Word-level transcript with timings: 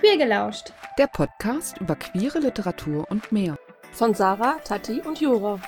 Queer 0.00 0.16
gelauscht. 0.16 0.72
Der 0.96 1.08
Podcast 1.08 1.80
über 1.80 1.96
queere 1.96 2.38
Literatur 2.38 3.10
und 3.10 3.32
mehr. 3.32 3.58
Von 3.90 4.14
Sarah, 4.14 4.60
Tati 4.60 5.00
und 5.00 5.20
Jura. 5.20 5.60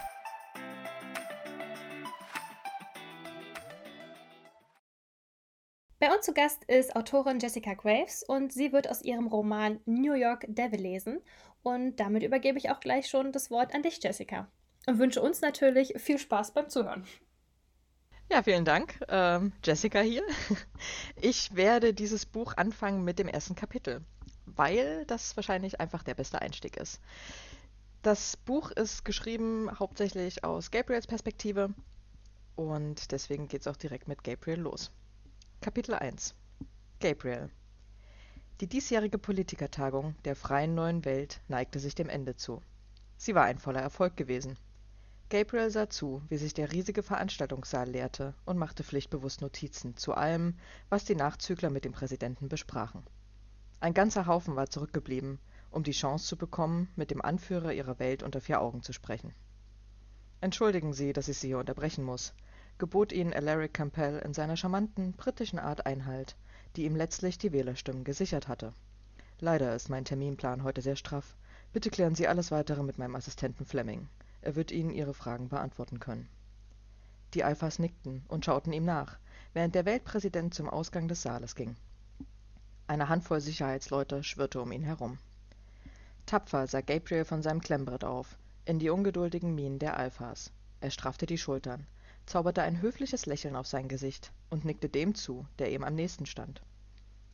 Bei 5.98 6.14
uns 6.14 6.24
zu 6.24 6.32
Gast 6.32 6.62
ist 6.66 6.94
Autorin 6.94 7.40
Jessica 7.40 7.74
Graves 7.74 8.22
und 8.22 8.52
sie 8.52 8.72
wird 8.72 8.88
aus 8.88 9.02
ihrem 9.02 9.26
Roman 9.26 9.80
New 9.84 10.14
York 10.14 10.44
Devil 10.46 10.80
lesen. 10.80 11.20
Und 11.64 11.96
damit 11.96 12.22
übergebe 12.22 12.56
ich 12.56 12.70
auch 12.70 12.78
gleich 12.78 13.08
schon 13.08 13.32
das 13.32 13.50
Wort 13.50 13.74
an 13.74 13.82
dich, 13.82 14.00
Jessica. 14.00 14.46
Und 14.86 15.00
wünsche 15.00 15.20
uns 15.20 15.40
natürlich 15.40 15.94
viel 15.96 16.18
Spaß 16.18 16.54
beim 16.54 16.68
Zuhören. 16.68 17.04
Ja, 18.32 18.44
vielen 18.44 18.64
Dank. 18.64 19.00
Ähm, 19.08 19.52
Jessica 19.64 20.00
hier. 20.00 20.22
Ich 21.20 21.54
werde 21.56 21.92
dieses 21.92 22.24
Buch 22.26 22.56
anfangen 22.56 23.04
mit 23.04 23.18
dem 23.18 23.28
ersten 23.28 23.54
Kapitel, 23.54 24.02
weil 24.56 25.04
das 25.06 25.36
wahrscheinlich 25.36 25.80
einfach 25.80 26.02
der 26.02 26.14
beste 26.14 26.40
Einstieg 26.40 26.76
ist. 26.76 27.00
Das 28.02 28.36
Buch 28.36 28.70
ist 28.70 29.04
geschrieben 29.04 29.70
hauptsächlich 29.78 30.42
aus 30.42 30.70
Gabriels 30.70 31.06
Perspektive 31.06 31.74
und 32.56 33.12
deswegen 33.12 33.48
geht 33.48 33.62
es 33.62 33.66
auch 33.66 33.76
direkt 33.76 34.08
mit 34.08 34.24
Gabriel 34.24 34.60
los. 34.60 34.90
Kapitel 35.60 35.94
1 35.94 36.34
Gabriel 37.00 37.50
Die 38.60 38.66
diesjährige 38.66 39.18
Politikertagung 39.18 40.14
der 40.24 40.34
Freien 40.34 40.74
Neuen 40.74 41.04
Welt 41.04 41.40
neigte 41.48 41.78
sich 41.78 41.94
dem 41.94 42.08
Ende 42.08 42.36
zu. 42.36 42.62
Sie 43.18 43.34
war 43.34 43.44
ein 43.44 43.58
voller 43.58 43.80
Erfolg 43.80 44.16
gewesen. 44.16 44.56
Gabriel 45.28 45.70
sah 45.70 45.88
zu, 45.88 46.22
wie 46.28 46.38
sich 46.38 46.54
der 46.54 46.72
riesige 46.72 47.02
Veranstaltungssaal 47.02 47.88
leerte 47.88 48.34
und 48.46 48.58
machte 48.58 48.82
pflichtbewusst 48.82 49.42
Notizen 49.42 49.96
zu 49.96 50.14
allem, 50.14 50.58
was 50.88 51.04
die 51.04 51.14
Nachzügler 51.14 51.70
mit 51.70 51.84
dem 51.84 51.92
Präsidenten 51.92 52.48
besprachen. 52.48 53.04
Ein 53.80 53.94
ganzer 53.94 54.26
Haufen 54.26 54.56
war 54.56 54.68
zurückgeblieben, 54.68 55.38
um 55.70 55.82
die 55.82 55.92
Chance 55.92 56.26
zu 56.26 56.36
bekommen, 56.36 56.88
mit 56.96 57.10
dem 57.10 57.22
Anführer 57.22 57.72
ihrer 57.72 57.98
Welt 57.98 58.22
unter 58.22 58.42
vier 58.42 58.60
Augen 58.60 58.82
zu 58.82 58.92
sprechen. 58.92 59.32
Entschuldigen 60.42 60.92
Sie, 60.92 61.14
dass 61.14 61.28
ich 61.28 61.38
Sie 61.38 61.48
hier 61.48 61.58
unterbrechen 61.58 62.04
muss, 62.04 62.34
gebot 62.76 63.10
ihnen 63.10 63.32
Alaric 63.32 63.72
Campbell 63.72 64.18
in 64.18 64.34
seiner 64.34 64.58
charmanten, 64.58 65.12
britischen 65.14 65.58
Art 65.58 65.86
Einhalt, 65.86 66.36
die 66.76 66.84
ihm 66.84 66.94
letztlich 66.94 67.38
die 67.38 67.52
Wählerstimmen 67.52 68.04
gesichert 68.04 68.48
hatte. 68.48 68.74
Leider 69.38 69.74
ist 69.74 69.88
mein 69.88 70.04
Terminplan 70.04 70.62
heute 70.62 70.82
sehr 70.82 70.96
straff. 70.96 71.34
Bitte 71.72 71.88
klären 71.88 72.14
Sie 72.14 72.28
alles 72.28 72.50
weitere 72.50 72.82
mit 72.82 72.98
meinem 72.98 73.16
Assistenten 73.16 73.64
Fleming. 73.64 74.08
Er 74.42 74.56
wird 74.56 74.72
Ihnen 74.72 74.90
Ihre 74.90 75.14
Fragen 75.14 75.48
beantworten 75.48 76.00
können. 76.00 76.28
Die 77.32 77.44
Alphas 77.44 77.78
nickten 77.78 78.24
und 78.28 78.44
schauten 78.44 78.74
ihm 78.74 78.84
nach, 78.84 79.18
während 79.54 79.74
der 79.74 79.86
Weltpräsident 79.86 80.52
zum 80.52 80.68
Ausgang 80.68 81.08
des 81.08 81.22
Saales 81.22 81.54
ging. 81.54 81.76
Eine 82.90 83.08
Handvoll 83.08 83.40
Sicherheitsleute 83.40 84.24
schwirrte 84.24 84.60
um 84.60 84.72
ihn 84.72 84.82
herum. 84.82 85.18
Tapfer 86.26 86.66
sah 86.66 86.80
Gabriel 86.80 87.24
von 87.24 87.40
seinem 87.40 87.60
Klemmbrett 87.60 88.02
auf, 88.02 88.36
in 88.64 88.80
die 88.80 88.90
ungeduldigen 88.90 89.54
Mienen 89.54 89.78
der 89.78 89.96
Alphas. 89.96 90.50
Er 90.80 90.90
straffte 90.90 91.24
die 91.24 91.38
Schultern, 91.38 91.86
zauberte 92.26 92.62
ein 92.62 92.82
höfliches 92.82 93.26
Lächeln 93.26 93.54
auf 93.54 93.68
sein 93.68 93.86
Gesicht 93.86 94.32
und 94.48 94.64
nickte 94.64 94.88
dem 94.88 95.14
zu, 95.14 95.46
der 95.60 95.70
ihm 95.70 95.84
am 95.84 95.94
nächsten 95.94 96.26
stand. 96.26 96.62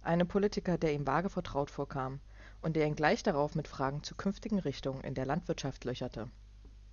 Einem 0.02 0.28
Politiker, 0.28 0.76
der 0.76 0.92
ihm 0.92 1.06
vage 1.06 1.30
vertraut 1.30 1.70
vorkam 1.70 2.20
und 2.60 2.76
der 2.76 2.86
ihn 2.86 2.94
gleich 2.94 3.22
darauf 3.22 3.54
mit 3.54 3.66
Fragen 3.66 4.02
zu 4.02 4.14
künftigen 4.14 4.58
Richtungen 4.58 5.04
in 5.04 5.14
der 5.14 5.24
Landwirtschaft 5.24 5.86
löcherte. 5.86 6.28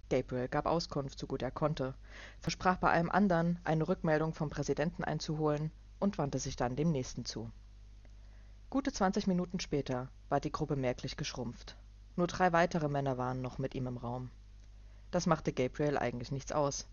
Gabriel 0.09 0.47
gab 0.47 0.67
Auskunft, 0.67 1.19
so 1.19 1.27
gut 1.27 1.41
er 1.41 1.51
konnte, 1.51 1.95
versprach 2.39 2.77
bei 2.77 2.91
allem 2.91 3.09
anderen, 3.09 3.59
eine 3.65 3.89
Rückmeldung 3.89 4.33
vom 4.33 4.49
Präsidenten 4.49 5.03
einzuholen 5.03 5.69
und 5.99 6.17
wandte 6.17 6.39
sich 6.39 6.55
dann 6.55 6.77
dem 6.77 6.93
nächsten 6.93 7.25
zu. 7.25 7.51
Gute 8.73 8.91
zwanzig 8.91 9.27
Minuten 9.27 9.59
später 9.59 10.09
war 10.29 10.39
die 10.39 10.51
Gruppe 10.51 10.75
merklich 10.75 11.15
geschrumpft. 11.15 11.77
Nur 12.15 12.25
drei 12.25 12.53
weitere 12.53 12.89
Männer 12.89 13.19
waren 13.19 13.39
noch 13.39 13.59
mit 13.59 13.75
ihm 13.75 13.85
im 13.85 13.97
Raum. 13.97 14.31
Das 15.11 15.27
machte 15.27 15.53
Gabriel 15.53 15.95
eigentlich 15.95 16.31
nichts 16.31 16.51
aus. 16.51 16.87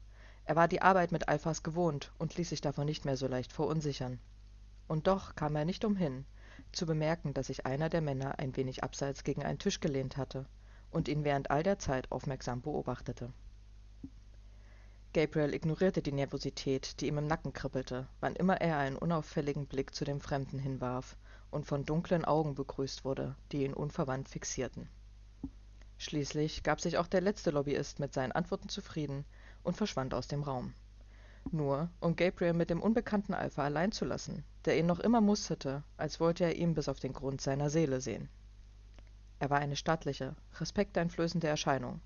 Er 0.44 0.56
war 0.56 0.68
die 0.68 0.82
Arbeit 0.82 1.10
mit 1.10 1.30
Alphas 1.30 1.62
gewohnt 1.62 2.12
und 2.18 2.36
ließ 2.36 2.50
sich 2.50 2.60
davon 2.60 2.84
nicht 2.84 3.06
mehr 3.06 3.16
so 3.16 3.26
leicht 3.26 3.50
verunsichern. 3.50 4.18
Und 4.88 5.06
doch 5.06 5.34
kam 5.36 5.56
er 5.56 5.64
nicht 5.64 5.86
umhin, 5.86 6.26
zu 6.70 6.84
bemerken, 6.84 7.32
dass 7.32 7.46
sich 7.46 7.64
einer 7.64 7.88
der 7.88 8.02
Männer 8.02 8.38
ein 8.38 8.54
wenig 8.56 8.84
abseits 8.84 9.24
gegen 9.24 9.42
einen 9.42 9.58
Tisch 9.58 9.80
gelehnt 9.80 10.18
hatte 10.18 10.44
und 10.90 11.08
ihn 11.08 11.24
während 11.24 11.50
all 11.50 11.62
der 11.62 11.78
Zeit 11.78 12.12
aufmerksam 12.12 12.60
beobachtete. 12.60 13.32
Gabriel 15.14 15.54
ignorierte 15.54 16.02
die 16.02 16.12
Nervosität, 16.12 17.00
die 17.00 17.06
ihm 17.06 17.16
im 17.16 17.26
Nacken 17.26 17.54
kribbelte, 17.54 18.06
wann 18.20 18.36
immer 18.36 18.60
er 18.60 18.76
einen 18.76 18.98
unauffälligen 18.98 19.66
Blick 19.66 19.94
zu 19.94 20.04
dem 20.04 20.20
Fremden 20.20 20.58
hinwarf 20.58 21.16
und 21.50 21.66
von 21.66 21.84
dunklen 21.84 22.24
Augen 22.24 22.54
begrüßt 22.54 23.04
wurde, 23.04 23.34
die 23.52 23.64
ihn 23.64 23.74
unverwandt 23.74 24.28
fixierten. 24.28 24.88
Schließlich 25.98 26.62
gab 26.62 26.80
sich 26.80 26.96
auch 26.96 27.06
der 27.06 27.20
letzte 27.20 27.50
Lobbyist 27.50 27.98
mit 27.98 28.14
seinen 28.14 28.32
Antworten 28.32 28.68
zufrieden 28.68 29.24
und 29.62 29.76
verschwand 29.76 30.14
aus 30.14 30.28
dem 30.28 30.42
Raum. 30.42 30.72
Nur, 31.50 31.90
um 32.00 32.16
Gabriel 32.16 32.52
mit 32.52 32.70
dem 32.70 32.80
unbekannten 32.80 33.34
Alpha 33.34 33.64
allein 33.64 33.92
zu 33.92 34.04
lassen, 34.04 34.44
der 34.64 34.78
ihn 34.78 34.86
noch 34.86 35.00
immer 35.00 35.20
musterte, 35.20 35.82
als 35.96 36.20
wollte 36.20 36.44
er 36.44 36.56
ihm 36.56 36.74
bis 36.74 36.88
auf 36.88 37.00
den 37.00 37.12
Grund 37.12 37.40
seiner 37.40 37.70
Seele 37.70 38.00
sehen. 38.00 38.28
Er 39.40 39.50
war 39.50 39.58
eine 39.58 39.76
stattliche, 39.76 40.36
respekteinflößende 40.58 41.48
Erscheinung, 41.48 42.00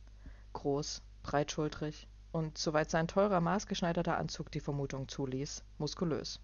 groß, 0.52 1.02
breitschultrig 1.22 2.08
und, 2.32 2.58
soweit 2.58 2.90
sein 2.90 3.08
teurer 3.08 3.40
maßgeschneiderter 3.40 4.16
Anzug 4.16 4.50
die 4.50 4.60
Vermutung 4.60 5.08
zuließ, 5.08 5.62
muskulös. 5.78 6.40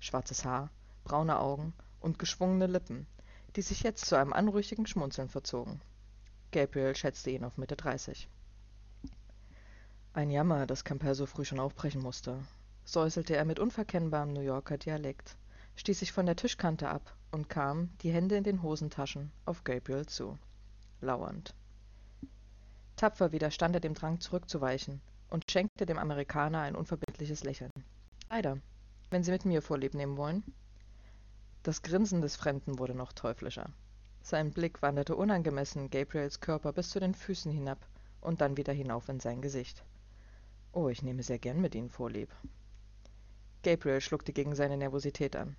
Schwarzes 0.00 0.44
Haar, 0.44 0.70
braune 1.04 1.38
Augen 1.38 1.74
und 2.06 2.18
geschwungene 2.18 2.66
Lippen, 2.66 3.06
die 3.56 3.62
sich 3.62 3.82
jetzt 3.82 4.06
zu 4.06 4.16
einem 4.16 4.32
anrüchigen 4.32 4.86
Schmunzeln 4.86 5.28
verzogen. 5.28 5.82
Gabriel 6.52 6.96
schätzte 6.96 7.30
ihn 7.30 7.44
auf 7.44 7.58
Mitte 7.58 7.76
dreißig. 7.76 8.28
Ein 10.14 10.30
Jammer, 10.30 10.66
dass 10.66 10.84
Campbell 10.84 11.14
so 11.14 11.26
früh 11.26 11.44
schon 11.44 11.60
aufbrechen 11.60 12.00
musste, 12.00 12.38
säuselte 12.84 13.36
er 13.36 13.44
mit 13.44 13.58
unverkennbarem 13.58 14.32
New 14.32 14.40
Yorker 14.40 14.78
Dialekt 14.78 15.36
stieß 15.76 15.98
sich 15.98 16.12
von 16.12 16.26
der 16.26 16.36
Tischkante 16.36 16.88
ab 16.88 17.14
und 17.32 17.50
kam, 17.50 17.90
die 18.00 18.10
Hände 18.10 18.36
in 18.36 18.44
den 18.44 18.62
Hosentaschen, 18.62 19.30
auf 19.44 19.62
Gabriel 19.62 20.06
zu, 20.06 20.38
lauernd. 21.02 21.54
Tapfer 22.96 23.32
widerstand 23.32 23.74
er 23.76 23.80
dem 23.80 23.92
Drang 23.92 24.20
zurückzuweichen 24.20 25.02
und 25.28 25.50
schenkte 25.50 25.84
dem 25.84 25.98
Amerikaner 25.98 26.60
ein 26.60 26.76
unverbindliches 26.76 27.44
Lächeln. 27.44 27.72
Leider, 28.30 28.58
wenn 29.10 29.22
Sie 29.22 29.32
mit 29.32 29.44
mir 29.44 29.60
Vorlieb 29.60 29.92
nehmen 29.92 30.16
wollen. 30.16 30.42
Das 31.66 31.82
Grinsen 31.82 32.20
des 32.20 32.36
Fremden 32.36 32.78
wurde 32.78 32.94
noch 32.94 33.12
teuflischer. 33.12 33.70
Sein 34.22 34.52
Blick 34.52 34.82
wanderte 34.82 35.16
unangemessen 35.16 35.90
Gabriels 35.90 36.38
Körper 36.38 36.72
bis 36.72 36.90
zu 36.90 37.00
den 37.00 37.12
Füßen 37.12 37.50
hinab 37.50 37.88
und 38.20 38.40
dann 38.40 38.56
wieder 38.56 38.72
hinauf 38.72 39.08
in 39.08 39.18
sein 39.18 39.42
Gesicht. 39.42 39.84
Oh, 40.70 40.88
ich 40.88 41.02
nehme 41.02 41.24
sehr 41.24 41.40
gern 41.40 41.60
mit 41.60 41.74
Ihnen 41.74 41.90
Vorlieb. 41.90 42.32
Gabriel 43.64 44.00
schluckte 44.00 44.32
gegen 44.32 44.54
seine 44.54 44.76
Nervosität 44.76 45.34
an. 45.34 45.56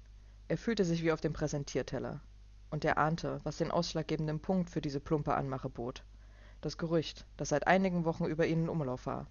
Er 0.47 0.57
fühlte 0.57 0.85
sich 0.85 1.03
wie 1.03 1.11
auf 1.11 1.19
dem 1.19 1.33
Präsentierteller. 1.33 2.21
Und 2.69 2.85
er 2.85 2.97
ahnte, 2.97 3.41
was 3.43 3.57
den 3.57 3.69
ausschlaggebenden 3.69 4.39
Punkt 4.39 4.69
für 4.69 4.79
diese 4.79 5.01
plumpe 5.01 5.35
Anmache 5.35 5.67
bot. 5.67 6.05
Das 6.61 6.77
Gerücht, 6.77 7.27
das 7.35 7.49
seit 7.49 7.67
einigen 7.67 8.05
Wochen 8.05 8.23
über 8.23 8.47
ihn 8.47 8.63
in 8.63 8.69
Umlauf 8.69 9.07
war. 9.07 9.27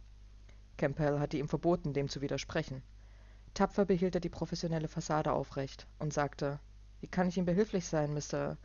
Campbell 0.76 1.20
hatte 1.20 1.38
ihm 1.38 1.48
verboten, 1.48 1.94
dem 1.94 2.10
zu 2.10 2.20
widersprechen. 2.20 2.82
Tapfer 3.56 3.86
behielt 3.86 4.14
er 4.14 4.20
die 4.20 4.28
professionelle 4.28 4.86
Fassade 4.86 5.32
aufrecht 5.32 5.86
und 5.98 6.12
sagte, 6.12 6.60
wie 7.00 7.06
kann 7.06 7.26
ich 7.26 7.38
Ihnen 7.38 7.46
behilflich 7.46 7.86
sein, 7.86 8.12
Mr. 8.12 8.58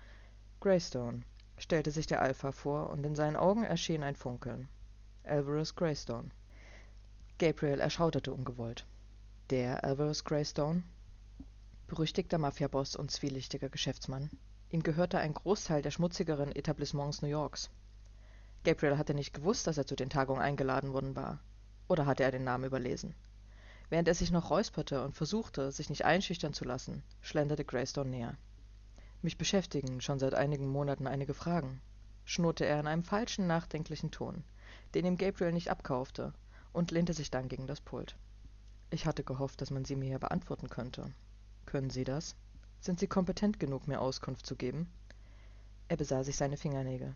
Greystone, 0.59 1.21
stellte 1.57 1.91
sich 1.91 2.07
der 2.07 2.21
Alpha 2.21 2.51
vor, 2.51 2.89
und 2.89 3.05
in 3.05 3.15
seinen 3.15 3.37
Augen 3.37 3.63
erschien 3.63 4.03
ein 4.03 4.17
Funkeln. 4.17 4.67
Alvarez 5.23 5.75
Greystone. 5.75 6.29
Gabriel 7.39 7.79
erschauderte 7.79 8.33
ungewollt. 8.33 8.85
Der 9.49 9.85
Alvarez 9.85 10.25
Greystone? 10.25 10.83
berüchtigter 11.87 12.37
Mafiaboss 12.37 12.97
und 12.97 13.11
zwielichtiger 13.11 13.69
Geschäftsmann. 13.69 14.29
Ihm 14.71 14.83
gehörte 14.83 15.19
ein 15.19 15.33
Großteil 15.33 15.81
der 15.81 15.91
schmutzigeren 15.91 16.53
Etablissements 16.53 17.21
New 17.21 17.29
Yorks. 17.29 17.69
Gabriel 18.65 18.97
hatte 18.97 19.13
nicht 19.13 19.33
gewusst, 19.33 19.67
dass 19.67 19.77
er 19.77 19.87
zu 19.87 19.95
den 19.95 20.09
Tagungen 20.09 20.41
eingeladen 20.41 20.91
worden 20.91 21.15
war. 21.15 21.39
Oder 21.87 22.05
hatte 22.05 22.23
er 22.23 22.31
den 22.31 22.43
Namen 22.43 22.65
überlesen? 22.65 23.15
Während 23.91 24.07
er 24.07 24.15
sich 24.15 24.31
noch 24.31 24.49
räusperte 24.49 25.03
und 25.03 25.17
versuchte, 25.17 25.69
sich 25.73 25.89
nicht 25.89 26.05
einschüchtern 26.05 26.53
zu 26.53 26.63
lassen, 26.63 27.03
schlenderte 27.19 27.65
Greystone 27.65 28.09
näher. 28.09 28.37
Mich 29.21 29.37
beschäftigen 29.37 29.99
schon 29.99 30.17
seit 30.17 30.33
einigen 30.33 30.69
Monaten 30.69 31.07
einige 31.07 31.33
Fragen, 31.33 31.81
schnurrte 32.23 32.65
er 32.65 32.79
in 32.79 32.87
einem 32.87 33.03
falschen, 33.03 33.47
nachdenklichen 33.47 34.09
Ton, 34.09 34.45
den 34.93 35.05
ihm 35.05 35.17
Gabriel 35.17 35.51
nicht 35.51 35.69
abkaufte, 35.69 36.33
und 36.71 36.91
lehnte 36.91 37.11
sich 37.11 37.31
dann 37.31 37.49
gegen 37.49 37.67
das 37.67 37.81
Pult. 37.81 38.15
Ich 38.91 39.05
hatte 39.05 39.25
gehofft, 39.25 39.59
dass 39.59 39.71
man 39.71 39.83
sie 39.83 39.97
mir 39.97 40.07
hier 40.07 40.19
beantworten 40.19 40.69
könnte. 40.69 41.11
Können 41.65 41.89
Sie 41.89 42.05
das? 42.05 42.37
Sind 42.79 42.97
Sie 42.97 43.07
kompetent 43.07 43.59
genug, 43.59 43.89
mir 43.89 43.99
Auskunft 43.99 44.45
zu 44.45 44.55
geben? 44.55 44.89
Er 45.89 45.97
besah 45.97 46.23
sich 46.23 46.37
seine 46.37 46.55
Fingernägel. 46.55 47.13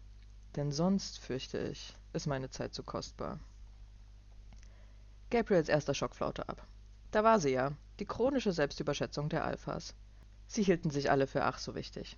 Denn 0.58 0.74
sonst, 0.74 1.20
fürchte 1.20 1.58
ich, 1.58 1.96
ist 2.12 2.28
meine 2.28 2.50
Zeit 2.50 2.74
zu 2.74 2.84
kostbar. 2.84 3.40
Gabriels 5.32 5.70
erster 5.70 5.94
Schock 5.94 6.16
flaute 6.16 6.48
ab. 6.48 6.68
Da 7.12 7.24
war 7.24 7.40
sie 7.40 7.52
ja, 7.52 7.72
die 8.00 8.06
chronische 8.06 8.52
Selbstüberschätzung 8.52 9.30
der 9.30 9.44
Alphas. 9.44 9.96
Sie 10.48 10.64
hielten 10.64 10.90
sich 10.92 11.10
alle 11.10 11.28
für 11.28 11.44
ach 11.44 11.58
so 11.58 11.74
wichtig. 11.74 12.18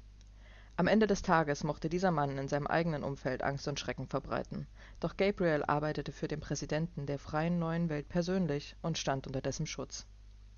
Am 0.76 0.88
Ende 0.88 1.08
des 1.08 1.22
Tages 1.22 1.64
mochte 1.64 1.90
dieser 1.90 2.12
Mann 2.12 2.38
in 2.38 2.48
seinem 2.48 2.68
eigenen 2.68 3.04
Umfeld 3.04 3.42
Angst 3.42 3.68
und 3.68 3.80
Schrecken 3.80 4.08
verbreiten. 4.08 4.68
Doch 5.00 5.18
Gabriel 5.18 5.64
arbeitete 5.66 6.12
für 6.12 6.28
den 6.28 6.40
Präsidenten 6.40 7.06
der 7.06 7.18
freien 7.18 7.58
neuen 7.58 7.90
Welt 7.90 8.10
persönlich 8.10 8.76
und 8.82 8.98
stand 8.98 9.26
unter 9.26 9.42
dessen 9.42 9.66
Schutz. 9.66 10.06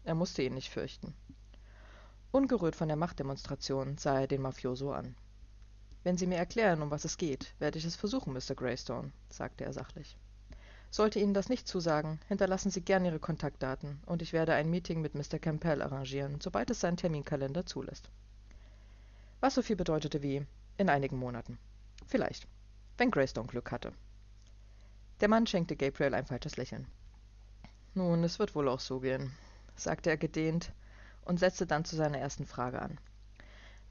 Er 0.04 0.16
musste 0.16 0.42
ihn 0.42 0.56
nicht 0.56 0.72
fürchten. 0.72 1.13
Ungerührt 2.31 2.75
von 2.75 2.88
der 2.88 2.98
Machtdemonstration 2.98 3.98
sah 3.98 4.22
er 4.22 4.28
den 4.28 4.42
Mafioso 4.42 4.92
an. 4.92 5.16
Wenn 6.04 6.18
Sie 6.18 6.28
mir 6.28 6.38
erklären, 6.38 6.81
um 6.81 6.92
was 6.92 7.06
es 7.06 7.18
geht, 7.18 7.54
werde 7.60 7.78
ich 7.78 7.86
es 7.86 7.95
versuchen, 7.95 8.34
Mr. 8.34 8.56
Greystone, 8.56 9.12
sagte 9.30 9.66
er 9.66 9.74
sachlich. 9.74 10.18
Sollte 10.91 11.19
Ihnen 11.19 11.33
das 11.33 11.50
nicht 11.50 11.68
zusagen, 11.68 12.19
hinterlassen 12.27 12.71
Sie 12.71 12.81
gern 12.81 13.06
Ihre 13.06 13.19
Kontaktdaten 13.19 14.00
und 14.06 14.21
ich 14.21 14.33
werde 14.33 14.53
ein 14.53 14.69
Meeting 14.69 15.01
mit 15.01 15.15
Mr. 15.15 15.39
Campbell 15.39 15.81
arrangieren, 15.81 16.39
sobald 16.41 16.69
es 16.69 16.80
sein 16.80 16.97
Terminkalender 16.97 17.65
zulässt 17.65 18.09
was 19.39 19.56
so 19.56 19.62
viel 19.62 19.75
bedeutete 19.75 20.21
wie 20.21 20.45
in 20.77 20.89
einigen 20.89 21.18
Monaten. 21.18 21.57
Vielleicht, 22.07 22.47
wenn 22.97 23.12
Greystone 23.12 23.47
Glück 23.47 23.71
hatte. 23.71 23.94
Der 25.21 25.30
Mann 25.30 25.47
schenkte 25.47 25.75
Gabriel 25.75 26.13
ein 26.13 26.25
falsches 26.25 26.57
Lächeln. 26.57 26.88
Nun, 27.94 28.24
es 28.24 28.39
wird 28.39 28.56
wohl 28.56 28.68
auch 28.68 28.80
so 28.80 29.00
gehen, 29.00 29.31
sagte 29.75 30.09
er 30.09 30.18
gedehnt 30.18 30.71
und 31.24 31.39
setzte 31.39 31.65
dann 31.65 31.85
zu 31.85 31.95
seiner 31.95 32.18
ersten 32.18 32.45
Frage 32.45 32.81
an. 32.81 33.00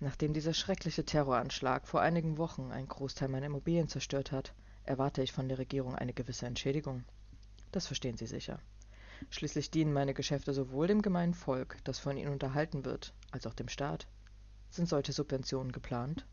Nachdem 0.00 0.32
dieser 0.32 0.54
schreckliche 0.54 1.04
Terroranschlag 1.04 1.86
vor 1.86 2.00
einigen 2.00 2.38
Wochen 2.38 2.70
einen 2.70 2.88
Großteil 2.88 3.28
meiner 3.28 3.46
Immobilien 3.46 3.88
zerstört 3.88 4.32
hat, 4.32 4.54
erwarte 4.88 5.22
ich 5.22 5.32
von 5.32 5.48
der 5.48 5.58
Regierung 5.58 5.94
eine 5.94 6.14
gewisse 6.14 6.46
Entschädigung. 6.46 7.04
Das 7.72 7.86
verstehen 7.86 8.16
Sie 8.16 8.26
sicher. 8.26 8.58
Schließlich 9.30 9.70
dienen 9.70 9.92
meine 9.92 10.14
Geschäfte 10.14 10.52
sowohl 10.52 10.86
dem 10.86 11.02
gemeinen 11.02 11.34
Volk, 11.34 11.76
das 11.84 11.98
von 11.98 12.16
ihnen 12.16 12.32
unterhalten 12.32 12.84
wird, 12.84 13.12
als 13.30 13.46
auch 13.46 13.54
dem 13.54 13.68
Staat. 13.68 14.06
Sind 14.70 14.88
solche 14.88 15.12
Subventionen 15.12 15.72
geplant? 15.72 16.24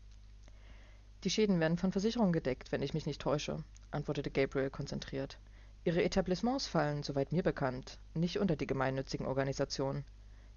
Die 1.24 1.30
Schäden 1.30 1.60
werden 1.60 1.78
von 1.78 1.92
Versicherungen 1.92 2.32
gedeckt, 2.32 2.72
wenn 2.72 2.82
ich 2.82 2.94
mich 2.94 3.06
nicht 3.06 3.20
täusche, 3.20 3.62
antwortete 3.90 4.30
Gabriel 4.30 4.70
konzentriert. 4.70 5.38
Ihre 5.84 6.02
Etablissements 6.02 6.66
fallen, 6.66 7.02
soweit 7.02 7.32
mir 7.32 7.42
bekannt, 7.42 7.98
nicht 8.14 8.38
unter 8.38 8.56
die 8.56 8.66
gemeinnützigen 8.66 9.26
Organisationen. 9.26 10.04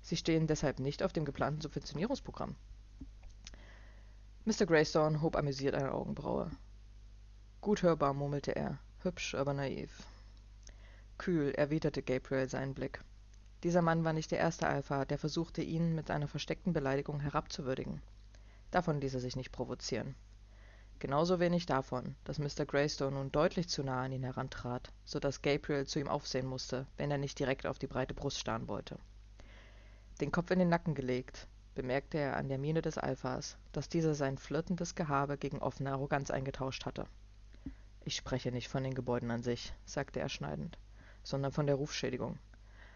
Sie 0.02 0.18
stehen 0.18 0.48
deshalb 0.48 0.80
nicht 0.80 1.04
auf 1.04 1.14
dem 1.14 1.26
geplanten 1.26 1.62
Subventionierungsprogramm. 1.62 2.56
Mr. 4.46 4.66
Greystone 4.66 5.22
hob 5.22 5.36
amüsiert 5.36 5.76
eine 5.76 5.92
Augenbraue. 5.92 6.50
Gut 7.62 7.84
hörbar, 7.84 8.14
murmelte 8.14 8.56
er, 8.56 8.80
hübsch, 9.04 9.36
aber 9.36 9.54
naiv. 9.54 10.04
Kühl 11.18 11.52
erwiderte 11.52 12.02
Gabriel 12.02 12.48
seinen 12.48 12.74
Blick. 12.74 13.04
Dieser 13.64 13.82
Mann 13.82 14.06
war 14.06 14.14
nicht 14.14 14.32
der 14.32 14.40
erste 14.40 14.66
Alpha, 14.66 15.04
der 15.04 15.18
versuchte, 15.18 15.62
ihn 15.62 15.94
mit 15.94 16.10
einer 16.10 16.30
versteckten 16.30 16.72
Beleidigung 16.72 17.20
herabzuwürdigen. 17.20 18.02
Davon 18.72 19.02
ließ 19.02 19.14
er 19.14 19.20
sich 19.20 19.36
nicht 19.36 19.52
provozieren. 19.52 20.16
Genauso 21.00 21.42
wenig 21.42 21.66
davon, 21.66 22.16
dass 22.24 22.40
Mr. 22.40 22.66
Greystone 22.66 23.18
nun 23.18 23.30
deutlich 23.30 23.68
zu 23.68 23.84
nah 23.84 24.04
an 24.04 24.14
ihn 24.14 24.24
herantrat, 24.24 24.94
so 25.04 25.20
dass 25.20 25.42
Gabriel 25.42 25.86
zu 25.86 26.00
ihm 26.00 26.08
aufsehen 26.08 26.46
musste, 26.46 26.88
wenn 26.96 27.12
er 27.12 27.18
nicht 27.18 27.38
direkt 27.40 27.66
auf 27.66 27.78
die 27.78 27.88
breite 27.88 28.14
Brust 28.14 28.40
starren 28.40 28.70
wollte. 28.70 28.98
Den 30.22 30.32
Kopf 30.32 30.50
in 30.52 30.60
den 30.60 30.70
Nacken 30.70 30.96
gelegt, 30.96 31.50
bemerkte 31.76 32.20
er 32.20 32.38
an 32.38 32.48
der 32.48 32.58
Miene 32.58 32.82
des 32.82 32.98
Alphas, 32.98 33.58
dass 33.74 33.90
dieser 33.90 34.14
sein 34.14 34.38
flirtendes 34.38 34.96
Gehabe 34.96 35.38
gegen 35.38 35.60
offene 35.60 35.92
Arroganz 35.92 36.32
eingetauscht 36.32 36.86
hatte. 36.86 37.06
Ich 38.10 38.16
spreche 38.16 38.52
nicht 38.52 38.70
von 38.70 38.84
den 38.84 38.96
Gebäuden 38.96 39.30
an 39.30 39.44
sich, 39.44 39.72
sagte 39.86 40.20
er 40.20 40.30
schneidend, 40.30 40.80
sondern 41.22 41.52
von 41.52 41.68
der 41.68 41.76
Rufschädigung. 41.76 42.40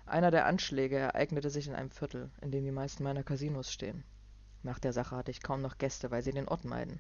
Einer 0.07 0.31
der 0.31 0.47
Anschläge 0.47 0.97
ereignete 0.97 1.51
sich 1.51 1.67
in 1.67 1.75
einem 1.75 1.91
Viertel, 1.91 2.31
in 2.41 2.49
dem 2.49 2.65
die 2.65 2.71
meisten 2.71 3.03
meiner 3.03 3.21
Casinos 3.21 3.71
stehen. 3.71 4.03
Nach 4.63 4.79
der 4.79 4.91
Sache 4.91 5.15
hatte 5.15 5.29
ich 5.29 5.43
kaum 5.43 5.61
noch 5.61 5.77
Gäste, 5.77 6.09
weil 6.09 6.23
sie 6.23 6.31
den 6.31 6.47
Ort 6.47 6.65
meiden. 6.65 6.99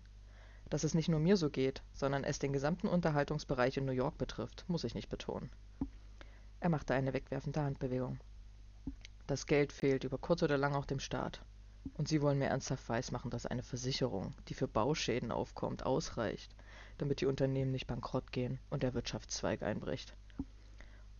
Dass 0.69 0.83
es 0.83 0.93
nicht 0.93 1.09
nur 1.09 1.19
mir 1.19 1.37
so 1.37 1.49
geht, 1.49 1.81
sondern 1.91 2.23
es 2.23 2.37
den 2.37 2.53
gesamten 2.53 2.87
Unterhaltungsbereich 2.87 3.77
in 3.77 3.85
New 3.85 3.93
York 3.93 4.19
betrifft, 4.19 4.63
muss 4.67 4.83
ich 4.83 4.93
nicht 4.93 5.09
betonen. 5.09 5.49
Er 6.59 6.69
machte 6.69 6.93
eine 6.93 7.13
wegwerfende 7.13 7.63
Handbewegung. 7.63 8.19
Das 9.25 9.47
Geld 9.47 9.73
fehlt 9.73 10.03
über 10.03 10.19
kurz 10.19 10.43
oder 10.43 10.59
lang 10.59 10.75
auch 10.75 10.85
dem 10.85 10.99
Staat. 10.99 11.41
Und 11.95 12.07
Sie 12.07 12.21
wollen 12.21 12.37
mir 12.37 12.49
ernsthaft 12.49 12.87
weismachen, 12.89 13.31
dass 13.31 13.47
eine 13.47 13.63
Versicherung, 13.63 14.35
die 14.49 14.53
für 14.53 14.67
Bauschäden 14.67 15.31
aufkommt, 15.31 15.83
ausreicht, 15.83 16.55
damit 16.97 17.21
die 17.21 17.25
Unternehmen 17.25 17.71
nicht 17.71 17.87
bankrott 17.87 18.31
gehen 18.31 18.59
und 18.69 18.83
der 18.83 18.93
Wirtschaftszweig 18.93 19.63
einbricht. 19.63 20.15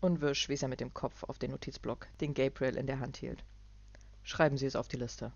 Unwirsch 0.01 0.49
wies 0.49 0.61
er 0.61 0.67
mit 0.67 0.79
dem 0.79 0.93
Kopf 0.93 1.23
auf 1.23 1.39
den 1.39 1.51
Notizblock, 1.51 2.07
den 2.19 2.33
Gabriel 2.33 2.75
in 2.75 2.87
der 2.87 2.99
Hand 2.99 3.17
hielt. 3.17 3.43
Schreiben 4.23 4.57
Sie 4.57 4.65
es 4.65 4.75
auf 4.75 4.87
die 4.87 4.97
Liste. 4.97 5.31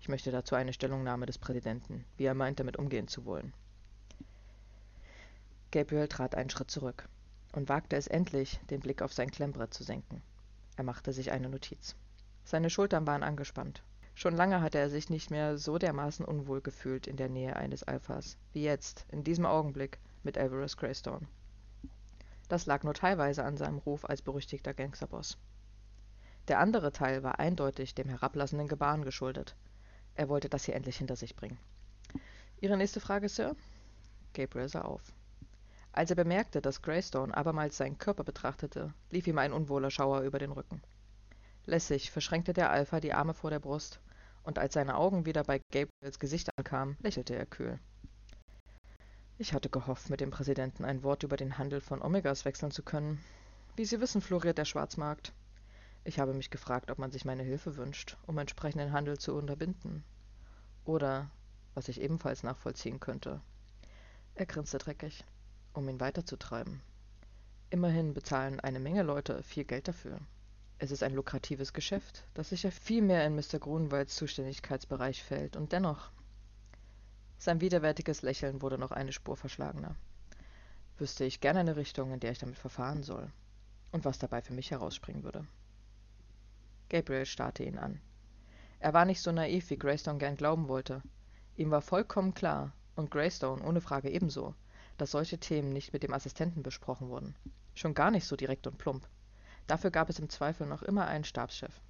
Ich 0.00 0.08
möchte 0.08 0.30
dazu 0.30 0.54
eine 0.54 0.72
Stellungnahme 0.72 1.26
des 1.26 1.38
Präsidenten, 1.38 2.04
wie 2.16 2.24
er 2.24 2.34
meint, 2.34 2.60
damit 2.60 2.76
umgehen 2.76 3.08
zu 3.08 3.24
wollen. 3.24 3.52
Gabriel 5.70 6.08
trat 6.08 6.34
einen 6.34 6.50
Schritt 6.50 6.70
zurück 6.70 7.08
und 7.52 7.68
wagte 7.68 7.96
es 7.96 8.06
endlich, 8.06 8.60
den 8.70 8.80
Blick 8.80 9.02
auf 9.02 9.12
sein 9.12 9.30
Klemmbrett 9.30 9.74
zu 9.74 9.82
senken. 9.82 10.22
Er 10.76 10.84
machte 10.84 11.12
sich 11.12 11.32
eine 11.32 11.48
Notiz. 11.48 11.96
Seine 12.44 12.70
Schultern 12.70 13.06
waren 13.06 13.22
angespannt. 13.22 13.82
Schon 14.16 14.36
lange 14.36 14.60
hatte 14.62 14.78
er 14.78 14.90
sich 14.90 15.10
nicht 15.10 15.30
mehr 15.30 15.58
so 15.58 15.76
dermaßen 15.76 16.24
unwohl 16.24 16.60
gefühlt 16.60 17.06
in 17.06 17.16
der 17.16 17.28
Nähe 17.28 17.56
eines 17.56 17.82
Alphas, 17.82 18.36
wie 18.52 18.62
jetzt, 18.62 19.06
in 19.10 19.24
diesem 19.24 19.44
Augenblick, 19.44 19.98
mit 20.22 20.38
Alvarez 20.38 20.76
Greystone. 20.76 21.26
Das 22.48 22.66
lag 22.66 22.84
nur 22.84 22.94
teilweise 22.94 23.44
an 23.44 23.56
seinem 23.56 23.78
Ruf 23.78 24.04
als 24.04 24.22
berüchtigter 24.22 24.72
Gangsterboss. 24.72 25.36
Der 26.48 26.60
andere 26.60 26.92
Teil 26.92 27.22
war 27.22 27.38
eindeutig 27.38 27.94
dem 27.94 28.08
herablassenden 28.08 28.68
Gebaren 28.68 29.02
geschuldet. 29.02 29.56
Er 30.14 30.28
wollte 30.28 30.48
das 30.48 30.64
hier 30.64 30.76
endlich 30.76 30.98
hinter 30.98 31.16
sich 31.16 31.34
bringen. 31.34 31.58
Ihre 32.60 32.76
nächste 32.76 33.00
Frage, 33.00 33.28
Sir? 33.28 33.56
Gabriel 34.32 34.68
sah 34.68 34.82
auf. 34.82 35.02
Als 35.92 36.10
er 36.10 36.16
bemerkte, 36.16 36.60
dass 36.60 36.82
Greystone 36.82 37.36
abermals 37.36 37.76
seinen 37.76 37.98
Körper 37.98 38.24
betrachtete, 38.24 38.92
lief 39.10 39.26
ihm 39.26 39.38
ein 39.38 39.52
unwohler 39.52 39.90
Schauer 39.90 40.20
über 40.20 40.38
den 40.38 40.52
Rücken. 40.52 40.82
Lässig 41.66 42.10
verschränkte 42.10 42.52
der 42.52 42.70
Alpha 42.70 43.00
die 43.00 43.14
Arme 43.14 43.32
vor 43.32 43.50
der 43.50 43.60
Brust, 43.60 44.00
und 44.44 44.58
als 44.58 44.74
seine 44.74 44.96
Augen 44.96 45.26
wieder 45.26 45.42
bei 45.42 45.60
Gabriels 45.72 46.18
Gesicht 46.18 46.48
ankamen, 46.56 46.96
lächelte 47.00 47.34
er 47.34 47.46
kühl. 47.46 47.78
Ich 49.36 49.52
hatte 49.52 49.68
gehofft, 49.68 50.10
mit 50.10 50.20
dem 50.20 50.30
Präsidenten 50.30 50.84
ein 50.84 51.02
Wort 51.02 51.24
über 51.24 51.36
den 51.36 51.58
Handel 51.58 51.80
von 51.80 52.00
Omegas 52.00 52.44
wechseln 52.44 52.70
zu 52.70 52.82
können. 52.84 53.18
Wie 53.74 53.84
Sie 53.84 54.00
wissen, 54.00 54.20
floriert 54.20 54.58
der 54.58 54.64
Schwarzmarkt. 54.64 55.32
Ich 56.04 56.20
habe 56.20 56.34
mich 56.34 56.50
gefragt, 56.50 56.90
ob 56.90 56.98
man 56.98 57.10
sich 57.10 57.24
meine 57.24 57.42
Hilfe 57.42 57.76
wünscht, 57.76 58.16
um 58.26 58.38
entsprechenden 58.38 58.92
Handel 58.92 59.18
zu 59.18 59.34
unterbinden. 59.34 60.04
Oder, 60.84 61.30
was 61.74 61.88
ich 61.88 62.00
ebenfalls 62.00 62.42
nachvollziehen 62.42 63.00
könnte. 63.00 63.40
Er 64.36 64.46
grinste 64.46 64.78
dreckig, 64.78 65.24
um 65.72 65.88
ihn 65.88 65.98
weiterzutreiben. 65.98 66.80
Immerhin 67.70 68.14
bezahlen 68.14 68.60
eine 68.60 68.78
Menge 68.78 69.02
Leute 69.02 69.42
viel 69.42 69.64
Geld 69.64 69.88
dafür. 69.88 70.20
Es 70.84 70.90
ist 70.90 71.02
ein 71.02 71.14
lukratives 71.14 71.72
Geschäft, 71.72 72.26
das 72.34 72.50
sicher 72.50 72.70
viel 72.70 73.00
mehr 73.00 73.24
in 73.26 73.34
Mr. 73.34 73.58
Grunwalds 73.58 74.16
Zuständigkeitsbereich 74.16 75.22
fällt, 75.22 75.56
und 75.56 75.72
dennoch 75.72 76.10
sein 77.38 77.62
widerwärtiges 77.62 78.20
Lächeln 78.20 78.60
wurde 78.60 78.76
noch 78.76 78.90
eine 78.90 79.14
Spur 79.14 79.34
verschlagener. 79.34 79.96
Wüsste 80.98 81.24
ich 81.24 81.40
gern 81.40 81.56
eine 81.56 81.76
Richtung, 81.76 82.12
in 82.12 82.20
der 82.20 82.32
ich 82.32 82.38
damit 82.38 82.58
verfahren 82.58 83.02
soll. 83.02 83.32
Und 83.92 84.04
was 84.04 84.18
dabei 84.18 84.42
für 84.42 84.52
mich 84.52 84.72
herausspringen 84.72 85.24
würde. 85.24 85.46
Gabriel 86.90 87.24
starrte 87.24 87.64
ihn 87.64 87.78
an. 87.78 87.98
Er 88.78 88.92
war 88.92 89.06
nicht 89.06 89.22
so 89.22 89.32
naiv, 89.32 89.70
wie 89.70 89.78
Greystone 89.78 90.18
gern 90.18 90.36
glauben 90.36 90.68
wollte. 90.68 91.00
Ihm 91.56 91.70
war 91.70 91.80
vollkommen 91.80 92.34
klar, 92.34 92.74
und 92.94 93.10
Greystone 93.10 93.64
ohne 93.64 93.80
Frage 93.80 94.10
ebenso, 94.10 94.54
dass 94.98 95.12
solche 95.12 95.38
Themen 95.38 95.72
nicht 95.72 95.94
mit 95.94 96.02
dem 96.02 96.12
Assistenten 96.12 96.62
besprochen 96.62 97.08
wurden. 97.08 97.34
Schon 97.74 97.94
gar 97.94 98.10
nicht 98.10 98.26
so 98.26 98.36
direkt 98.36 98.66
und 98.66 98.76
plump. 98.76 99.08
Dafür 99.66 99.90
gab 99.90 100.10
es 100.10 100.18
im 100.18 100.28
Zweifel 100.28 100.66
noch 100.66 100.82
immer 100.82 101.06
einen 101.06 101.24
Stabschef. 101.24 101.80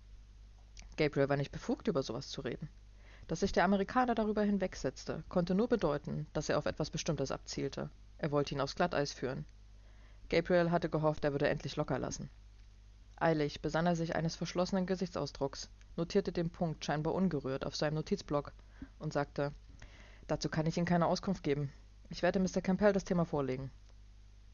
Gabriel 0.97 1.29
war 1.29 1.37
nicht 1.37 1.53
befugt, 1.53 1.89
über 1.89 2.03
sowas 2.03 2.29
zu 2.29 2.41
reden. 2.41 2.69
Dass 3.27 3.41
sich 3.41 3.53
der 3.53 3.65
Amerikaner 3.65 4.15
darüber 4.15 4.43
hinwegsetzte, 4.43 5.25
konnte 5.29 5.55
nur 5.55 5.69
bedeuten, 5.69 6.27
dass 6.33 6.49
er 6.49 6.59
auf 6.59 6.67
etwas 6.67 6.91
Bestimmtes 6.91 7.31
abzielte. 7.31 7.91
Er 8.19 8.31
wollte 8.31 8.55
ihn 8.55 8.61
aufs 8.61 8.77
Glatteis 8.77 9.13
führen. 9.13 9.45
Gabriel 10.29 10.71
hatte 10.71 10.89
gehofft, 10.89 11.25
er 11.25 11.33
würde 11.33 11.49
endlich 11.49 11.77
locker 11.77 11.99
lassen. 11.99 12.31
Eilig 13.17 13.63
besann 13.63 13.87
er 13.87 13.97
sich 13.97 14.15
eines 14.15 14.37
verschlossenen 14.37 14.87
Gesichtsausdrucks, 14.87 15.71
notierte 15.97 16.33
den 16.33 16.51
Punkt 16.51 16.85
scheinbar 16.85 17.15
ungerührt 17.15 17.65
auf 17.65 17.77
seinem 17.77 17.95
Notizblock 17.95 18.53
und 18.99 19.13
sagte, 19.13 19.53
dazu 20.27 20.49
kann 20.49 20.67
ich 20.67 20.77
Ihnen 20.77 20.87
keine 20.87 21.07
Auskunft 21.07 21.43
geben. 21.43 21.73
Ich 22.11 22.23
werde 22.23 22.41
Mr. 22.41 22.61
Campbell 22.61 22.93
das 22.93 23.05
Thema 23.05 23.25
vorlegen. 23.25 23.71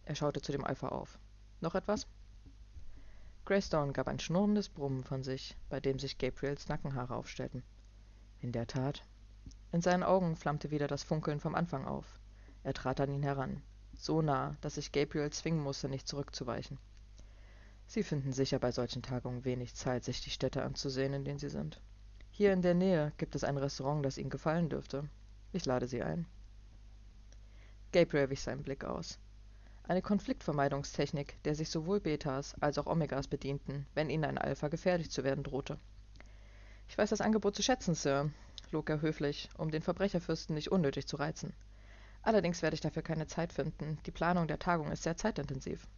Er 0.04 0.14
schaute 0.14 0.40
zu 0.40 0.52
dem 0.52 0.64
Alpha 0.64 0.88
auf. 0.88 1.18
Noch 1.60 1.74
etwas? 1.74 2.06
Greystone 3.50 3.92
gab 3.92 4.06
ein 4.06 4.20
schnurrendes 4.20 4.68
Brummen 4.68 5.02
von 5.02 5.24
sich, 5.24 5.56
bei 5.70 5.80
dem 5.80 5.98
sich 5.98 6.18
Gabriels 6.18 6.68
Nackenhaare 6.68 7.16
aufstellten. 7.16 7.64
In 8.42 8.52
der 8.52 8.68
Tat. 8.68 9.02
In 9.72 9.82
seinen 9.82 10.04
Augen 10.04 10.36
flammte 10.36 10.70
wieder 10.70 10.86
das 10.86 11.02
Funkeln 11.02 11.40
vom 11.40 11.56
Anfang 11.56 11.84
auf. 11.84 12.20
Er 12.62 12.74
trat 12.74 13.00
an 13.00 13.12
ihn 13.12 13.24
heran, 13.24 13.60
so 13.92 14.22
nah, 14.22 14.56
dass 14.60 14.76
sich 14.76 14.92
Gabriel 14.92 15.30
zwingen 15.30 15.64
musste, 15.64 15.88
nicht 15.88 16.06
zurückzuweichen. 16.06 16.78
Sie 17.88 18.04
finden 18.04 18.32
sicher 18.32 18.60
bei 18.60 18.70
solchen 18.70 19.02
Tagungen 19.02 19.44
wenig 19.44 19.74
Zeit, 19.74 20.04
sich 20.04 20.20
die 20.20 20.30
Städte 20.30 20.62
anzusehen, 20.62 21.12
in 21.12 21.24
denen 21.24 21.40
Sie 21.40 21.50
sind. 21.50 21.80
Hier 22.30 22.52
in 22.52 22.62
der 22.62 22.74
Nähe 22.74 23.10
gibt 23.16 23.34
es 23.34 23.42
ein 23.42 23.56
Restaurant, 23.58 24.04
das 24.06 24.16
Ihnen 24.16 24.30
gefallen 24.30 24.68
dürfte. 24.68 25.08
Ich 25.52 25.64
lade 25.64 25.88
Sie 25.88 26.04
ein. 26.04 26.24
Gabriel 27.90 28.30
wich 28.30 28.42
seinen 28.42 28.62
Blick 28.62 28.84
aus. 28.84 29.18
Eine 29.90 30.02
Konfliktvermeidungstechnik, 30.02 31.42
der 31.42 31.56
sich 31.56 31.68
sowohl 31.68 31.98
Betas 31.98 32.54
als 32.60 32.78
auch 32.78 32.86
Omegas 32.86 33.26
bedienten, 33.26 33.88
wenn 33.92 34.08
ihnen 34.08 34.24
ein 34.24 34.38
Alpha 34.38 34.68
gefährlich 34.68 35.10
zu 35.10 35.24
werden 35.24 35.42
drohte. 35.42 35.80
Ich 36.86 36.96
weiß 36.96 37.10
das 37.10 37.20
Angebot 37.20 37.56
zu 37.56 37.64
schätzen, 37.64 37.96
Sir, 37.96 38.30
log 38.70 38.88
er 38.88 39.00
höflich, 39.00 39.48
um 39.58 39.72
den 39.72 39.82
Verbrecherfürsten 39.82 40.54
nicht 40.54 40.70
unnötig 40.70 41.08
zu 41.08 41.16
reizen. 41.16 41.54
Allerdings 42.22 42.62
werde 42.62 42.74
ich 42.74 42.80
dafür 42.80 43.02
keine 43.02 43.26
Zeit 43.26 43.52
finden. 43.52 43.98
Die 44.06 44.12
Planung 44.12 44.46
der 44.46 44.60
Tagung 44.60 44.92
ist 44.92 45.02
sehr 45.02 45.16
zeitintensiv. 45.16 45.88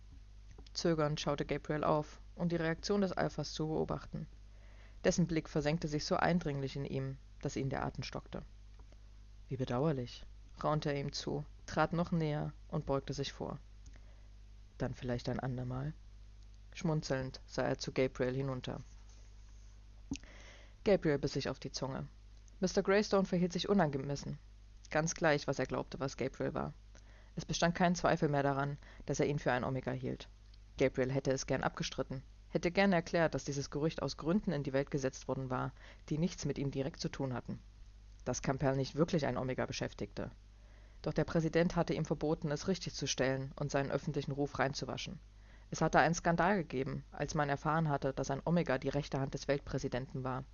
Zögernd 0.72 1.20
schaute 1.20 1.44
Gabriel 1.44 1.84
auf, 1.84 2.18
um 2.34 2.48
die 2.48 2.56
Reaktion 2.56 3.02
des 3.02 3.12
Alphas 3.12 3.52
zu 3.52 3.68
beobachten. 3.68 4.26
Dessen 5.04 5.26
Blick 5.26 5.50
versenkte 5.50 5.86
sich 5.86 6.06
so 6.06 6.16
eindringlich 6.16 6.76
in 6.76 6.86
ihm, 6.86 7.18
dass 7.42 7.56
ihn 7.56 7.68
der 7.68 7.84
Atem 7.84 8.04
stockte. 8.04 8.42
Wie 9.50 9.58
bedauerlich, 9.58 10.24
raunte 10.64 10.90
er 10.90 10.98
ihm 10.98 11.12
zu, 11.12 11.44
trat 11.66 11.92
noch 11.92 12.10
näher 12.10 12.54
und 12.68 12.86
beugte 12.86 13.12
sich 13.12 13.34
vor. 13.34 13.58
Dann 14.82 14.94
vielleicht 14.94 15.28
ein 15.28 15.38
andermal. 15.38 15.94
Schmunzelnd 16.74 17.40
sah 17.46 17.62
er 17.62 17.78
zu 17.78 17.92
Gabriel 17.92 18.34
hinunter. 18.34 18.80
Gabriel 20.82 21.20
biss 21.20 21.34
sich 21.34 21.48
auf 21.48 21.60
die 21.60 21.70
Zunge. 21.70 22.08
Mr. 22.58 22.82
Greystone 22.82 23.24
verhielt 23.24 23.52
sich 23.52 23.68
unangemessen. 23.68 24.40
Ganz 24.90 25.14
gleich, 25.14 25.46
was 25.46 25.60
er 25.60 25.66
glaubte, 25.66 26.00
was 26.00 26.16
Gabriel 26.16 26.52
war. 26.54 26.74
Es 27.36 27.44
bestand 27.44 27.76
kein 27.76 27.94
Zweifel 27.94 28.28
mehr 28.28 28.42
daran, 28.42 28.76
dass 29.06 29.20
er 29.20 29.26
ihn 29.26 29.38
für 29.38 29.52
ein 29.52 29.62
Omega 29.62 29.92
hielt. 29.92 30.28
Gabriel 30.78 31.12
hätte 31.12 31.30
es 31.30 31.46
gern 31.46 31.62
abgestritten, 31.62 32.20
hätte 32.48 32.72
gern 32.72 32.92
erklärt, 32.92 33.36
dass 33.36 33.44
dieses 33.44 33.70
Gerücht 33.70 34.02
aus 34.02 34.16
Gründen 34.16 34.50
in 34.50 34.64
die 34.64 34.72
Welt 34.72 34.90
gesetzt 34.90 35.28
worden 35.28 35.48
war, 35.48 35.72
die 36.08 36.18
nichts 36.18 36.44
mit 36.44 36.58
ihm 36.58 36.72
direkt 36.72 36.98
zu 36.98 37.08
tun 37.08 37.34
hatten. 37.34 37.60
Dass 38.24 38.42
Campbell 38.42 38.74
nicht 38.74 38.96
wirklich 38.96 39.26
ein 39.26 39.36
Omega 39.38 39.64
beschäftigte, 39.64 40.32
doch 41.02 41.12
der 41.12 41.24
Präsident 41.24 41.76
hatte 41.76 41.94
ihm 41.94 42.04
verboten, 42.04 42.50
es 42.50 42.68
richtigzustellen 42.68 43.52
und 43.56 43.70
seinen 43.70 43.90
öffentlichen 43.90 44.32
Ruf 44.32 44.58
reinzuwaschen. 44.58 45.18
Es 45.70 45.80
hatte 45.80 45.98
einen 45.98 46.14
Skandal 46.14 46.56
gegeben, 46.56 47.04
als 47.12 47.34
man 47.34 47.48
erfahren 47.48 47.88
hatte, 47.88 48.12
dass 48.12 48.30
ein 48.30 48.42
Omega 48.44 48.78
die 48.78 48.88
rechte 48.88 49.18
Hand 49.18 49.34
des 49.34 49.48
Weltpräsidenten 49.48 50.22
war. 50.22 50.44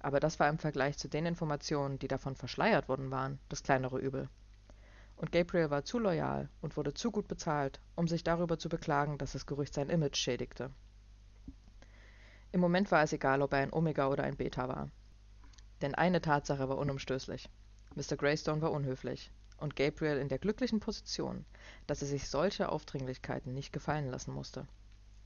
Aber 0.00 0.20
das 0.20 0.38
war 0.38 0.48
im 0.48 0.58
Vergleich 0.58 0.96
zu 0.98 1.08
den 1.08 1.26
Informationen, 1.26 1.98
die 1.98 2.08
davon 2.08 2.36
verschleiert 2.36 2.88
worden 2.88 3.10
waren, 3.10 3.38
das 3.48 3.62
kleinere 3.62 3.98
Übel. 3.98 4.28
Und 5.16 5.32
Gabriel 5.32 5.70
war 5.70 5.84
zu 5.84 5.98
loyal 5.98 6.48
und 6.60 6.76
wurde 6.76 6.94
zu 6.94 7.10
gut 7.10 7.26
bezahlt, 7.26 7.80
um 7.96 8.06
sich 8.06 8.22
darüber 8.22 8.58
zu 8.58 8.68
beklagen, 8.68 9.18
dass 9.18 9.32
das 9.32 9.46
Gerücht 9.46 9.74
sein 9.74 9.90
Image 9.90 10.16
schädigte. 10.16 10.70
Im 12.52 12.60
Moment 12.60 12.90
war 12.90 13.02
es 13.02 13.12
egal, 13.12 13.42
ob 13.42 13.52
er 13.52 13.58
ein 13.58 13.72
Omega 13.72 14.08
oder 14.08 14.24
ein 14.24 14.36
Beta 14.36 14.68
war. 14.68 14.90
Denn 15.82 15.94
eine 15.94 16.20
Tatsache 16.20 16.68
war 16.68 16.78
unumstößlich. 16.78 17.50
Mr. 17.94 18.16
Greystone 18.16 18.62
war 18.62 18.72
unhöflich, 18.72 19.30
und 19.58 19.76
Gabriel 19.76 20.18
in 20.18 20.28
der 20.28 20.38
glücklichen 20.38 20.80
Position, 20.80 21.44
dass 21.86 22.02
er 22.02 22.08
sich 22.08 22.28
solche 22.28 22.68
Aufdringlichkeiten 22.68 23.54
nicht 23.54 23.72
gefallen 23.72 24.10
lassen 24.10 24.32
musste. 24.32 24.66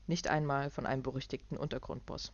Nicht 0.07 0.27
einmal 0.27 0.69
von 0.69 0.85
einem 0.85 1.03
berüchtigten 1.03 1.57
Untergrundboss. 1.57 2.31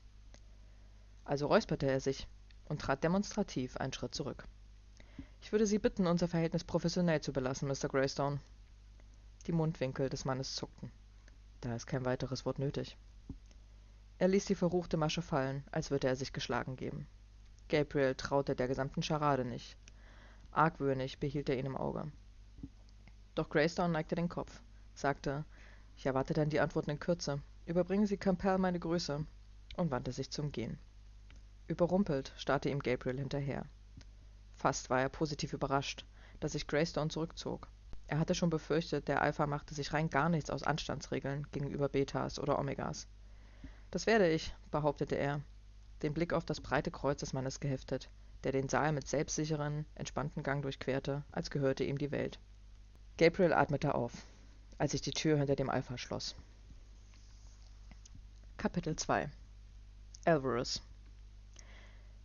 Also 1.26 1.48
räusperte 1.48 1.88
er 1.88 2.00
sich 2.00 2.28
und 2.66 2.82
trat 2.82 3.04
demonstrativ 3.04 3.78
einen 3.78 3.94
Schritt 3.94 4.16
zurück. 4.16 4.46
Ich 5.42 5.52
würde 5.52 5.68
Sie 5.68 5.80
bitten, 5.80 6.08
unser 6.08 6.28
Verhältnis 6.28 6.64
professionell 6.64 7.22
zu 7.22 7.34
belassen, 7.34 7.68
Mr. 7.68 7.90
Greystone. 7.90 8.40
Die 9.46 9.52
Mundwinkel 9.52 10.10
des 10.10 10.26
Mannes 10.26 10.56
zuckten. 10.56 10.92
Da 11.62 11.76
ist 11.76 11.88
kein 11.88 12.06
weiteres 12.06 12.46
Wort 12.46 12.60
nötig. 12.60 12.98
Er 14.20 14.28
ließ 14.28 14.46
die 14.46 14.56
verruchte 14.56 14.98
Masche 14.98 15.22
fallen, 15.22 15.64
als 15.72 15.92
würde 15.92 16.08
er 16.08 16.16
sich 16.16 16.34
geschlagen 16.34 16.76
geben. 16.76 17.08
Gabriel 17.70 18.16
traute 18.16 18.56
der 18.56 18.68
gesamten 18.68 19.04
Scharade 19.04 19.46
nicht, 19.46 19.78
Argwöhnig 20.58 21.20
behielt 21.20 21.50
er 21.50 21.58
ihn 21.58 21.66
im 21.66 21.78
Auge. 21.78 22.12
Doch 23.36 23.50
Greystone 23.50 23.94
neigte 23.94 24.16
den 24.16 24.30
Kopf, 24.30 24.62
sagte, 24.96 25.46
ich 25.96 26.06
erwarte 26.06 26.34
dann 26.34 26.50
die 26.50 26.60
Antworten 26.60 26.92
in 26.92 27.00
Kürze. 27.00 27.42
Überbringen 27.66 28.08
Sie 28.08 28.18
Campbell 28.18 28.58
meine 28.58 28.80
Grüße 28.80 29.26
und 29.78 29.92
wandte 29.92 30.12
sich 30.12 30.32
zum 30.32 30.52
Gehen. 30.52 30.80
Überrumpelt 31.68 32.34
starrte 32.38 32.70
ihm 32.70 32.80
Gabriel 32.80 33.20
hinterher. 33.20 33.66
Fast 34.56 34.90
war 34.90 35.02
er 35.02 35.10
positiv 35.10 35.54
überrascht, 35.54 36.06
dass 36.40 36.54
sich 36.54 36.66
Greystone 36.66 37.10
zurückzog. 37.10 37.68
Er 38.08 38.20
hatte 38.20 38.36
schon 38.36 38.50
befürchtet, 38.50 39.08
der 39.08 39.22
Alpha 39.22 39.46
machte 39.46 39.76
sich 39.76 39.94
rein 39.94 40.10
gar 40.10 40.30
nichts 40.30 40.50
aus 40.50 40.64
Anstandsregeln 40.64 41.46
gegenüber 41.52 41.90
Betas 41.90 42.40
oder 42.40 42.58
Omegas. 42.58 43.08
Das 43.92 44.08
werde 44.08 44.30
ich, 44.30 44.56
behauptete 44.72 45.16
er, 45.16 45.42
den 46.02 46.14
Blick 46.14 46.34
auf 46.34 46.46
das 46.46 46.62
breite 46.62 46.90
Kreuz 46.90 47.20
des 47.20 47.34
Mannes 47.34 47.60
geheftet, 47.60 48.10
der 48.44 48.52
den 48.52 48.70
Saal 48.70 48.92
mit 48.92 49.08
selbstsicheren, 49.08 49.86
entspannten 49.96 50.44
Gang 50.44 50.62
durchquerte, 50.62 51.24
als 51.32 51.50
gehörte 51.50 51.84
ihm 51.84 51.98
die 51.98 52.12
Welt. 52.12 52.40
Gabriel 53.18 53.54
atmete 53.54 53.96
auf, 53.96 54.14
als 54.78 54.92
sich 54.92 55.02
die 55.02 55.12
Tür 55.12 55.38
hinter 55.38 55.56
dem 55.56 55.70
Alpha 55.70 55.98
schloss. 55.98 56.36
Kapitel 58.58 58.96
2 58.96 59.30
Alvarez 60.26 60.82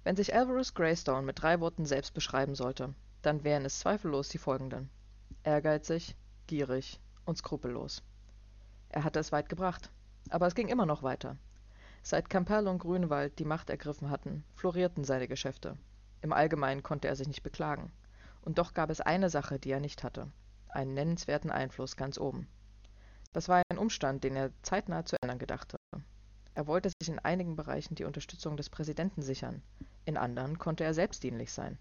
Wenn 0.05 0.17
sich 0.17 0.35
Alvarez 0.35 0.75
Greystone 0.75 1.27
mit 1.27 1.41
drei 1.41 1.61
Worten 1.61 1.87
selbst 1.87 2.15
beschreiben 2.15 2.55
sollte, 2.55 2.95
dann 3.23 3.45
wären 3.45 3.65
es 3.65 3.79
zweifellos 3.79 4.29
die 4.29 4.39
folgenden. 4.39 4.91
Ehrgeizig, 5.45 6.17
gierig 6.47 7.01
und 7.25 7.39
skrupellos. 7.39 8.03
Er 8.89 9.05
hatte 9.05 9.21
es 9.21 9.33
weit 9.33 9.49
gebracht, 9.49 9.91
aber 10.31 10.47
es 10.47 10.55
ging 10.55 10.69
immer 10.69 10.87
noch 10.87 11.03
weiter. 11.03 11.37
Seit 12.03 12.29
Campbell 12.29 12.67
und 12.67 12.79
Grünewald 12.79 13.39
die 13.39 13.45
Macht 13.45 13.71
ergriffen 13.71 14.11
hatten, 14.11 14.45
florierten 14.55 15.05
seine 15.05 15.29
Geschäfte, 15.29 15.77
im 16.23 16.33
Allgemeinen 16.33 16.83
konnte 16.83 17.09
er 17.09 17.17
sich 17.17 17.29
nicht 17.29 17.43
beklagen. 17.43 17.93
Und 18.41 18.59
doch 18.59 18.75
gab 18.75 18.91
es 18.91 19.01
eine 19.01 19.29
Sache, 19.29 19.59
die 19.59 19.71
er 19.71 19.81
nicht 19.81 20.03
hatte. 20.03 20.33
Einen 20.69 20.95
nennenswerten 20.95 21.51
Einfluss 21.51 21.97
ganz 21.97 22.19
oben. 22.19 22.49
Das 23.33 23.49
war 23.49 23.63
ein 23.69 23.79
Umstand, 23.79 24.25
den 24.25 24.37
er 24.37 24.51
zeitnah 24.63 25.05
zu 25.05 25.17
ändern 25.23 25.39
gedachte. 25.39 25.77
Er 26.55 26.67
wollte 26.67 26.91
sich 27.01 27.09
in 27.09 27.19
einigen 27.19 27.57
Bereichen 27.57 27.95
die 27.95 28.05
Unterstützung 28.05 28.57
des 28.57 28.69
Präsidenten 28.69 29.23
sichern, 29.23 29.63
in 30.05 30.17
anderen 30.17 30.59
konnte 30.59 30.85
er 30.85 30.95
selbstdienlich 30.95 31.53
sein. 31.53 31.79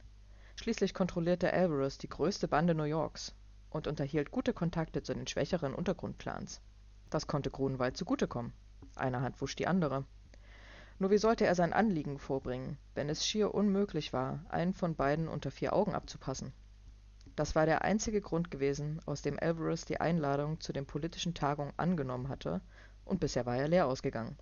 Schließlich 0.55 0.93
kontrollierte 0.93 1.51
Alvarez 1.51 1.97
die 1.97 2.09
größte 2.09 2.47
Bande 2.47 2.75
New 2.75 2.83
Yorks 2.83 3.33
und 3.69 3.87
unterhielt 3.87 4.31
gute 4.31 4.53
Kontakte 4.53 5.01
zu 5.01 5.13
den 5.13 5.27
schwächeren 5.27 5.73
Untergrundclans. 5.73 6.61
Das 7.09 7.27
konnte 7.27 7.49
Grunewald 7.49 7.97
zugutekommen. 7.97 8.53
Eine 8.95 9.21
Hand 9.21 9.41
wusch 9.41 9.55
die 9.55 9.67
andere. 9.67 10.05
Nur 11.01 11.09
wie 11.09 11.17
sollte 11.17 11.47
er 11.47 11.55
sein 11.55 11.73
Anliegen 11.73 12.19
vorbringen, 12.19 12.77
wenn 12.93 13.09
es 13.09 13.25
schier 13.25 13.55
unmöglich 13.55 14.13
war, 14.13 14.45
einen 14.49 14.75
von 14.75 14.93
beiden 14.93 15.27
unter 15.29 15.49
vier 15.49 15.73
Augen 15.73 15.95
abzupassen? 15.95 16.53
Das 17.35 17.55
war 17.55 17.65
der 17.65 17.81
einzige 17.81 18.21
Grund 18.21 18.51
gewesen, 18.51 19.01
aus 19.07 19.23
dem 19.23 19.39
Alvarez 19.39 19.83
die 19.83 19.99
Einladung 19.99 20.59
zu 20.59 20.73
den 20.73 20.85
politischen 20.85 21.33
Tagungen 21.33 21.73
angenommen 21.75 22.29
hatte, 22.29 22.61
und 23.03 23.19
bisher 23.19 23.47
war 23.47 23.57
er 23.57 23.67
leer 23.67 23.87
ausgegangen. 23.87 24.37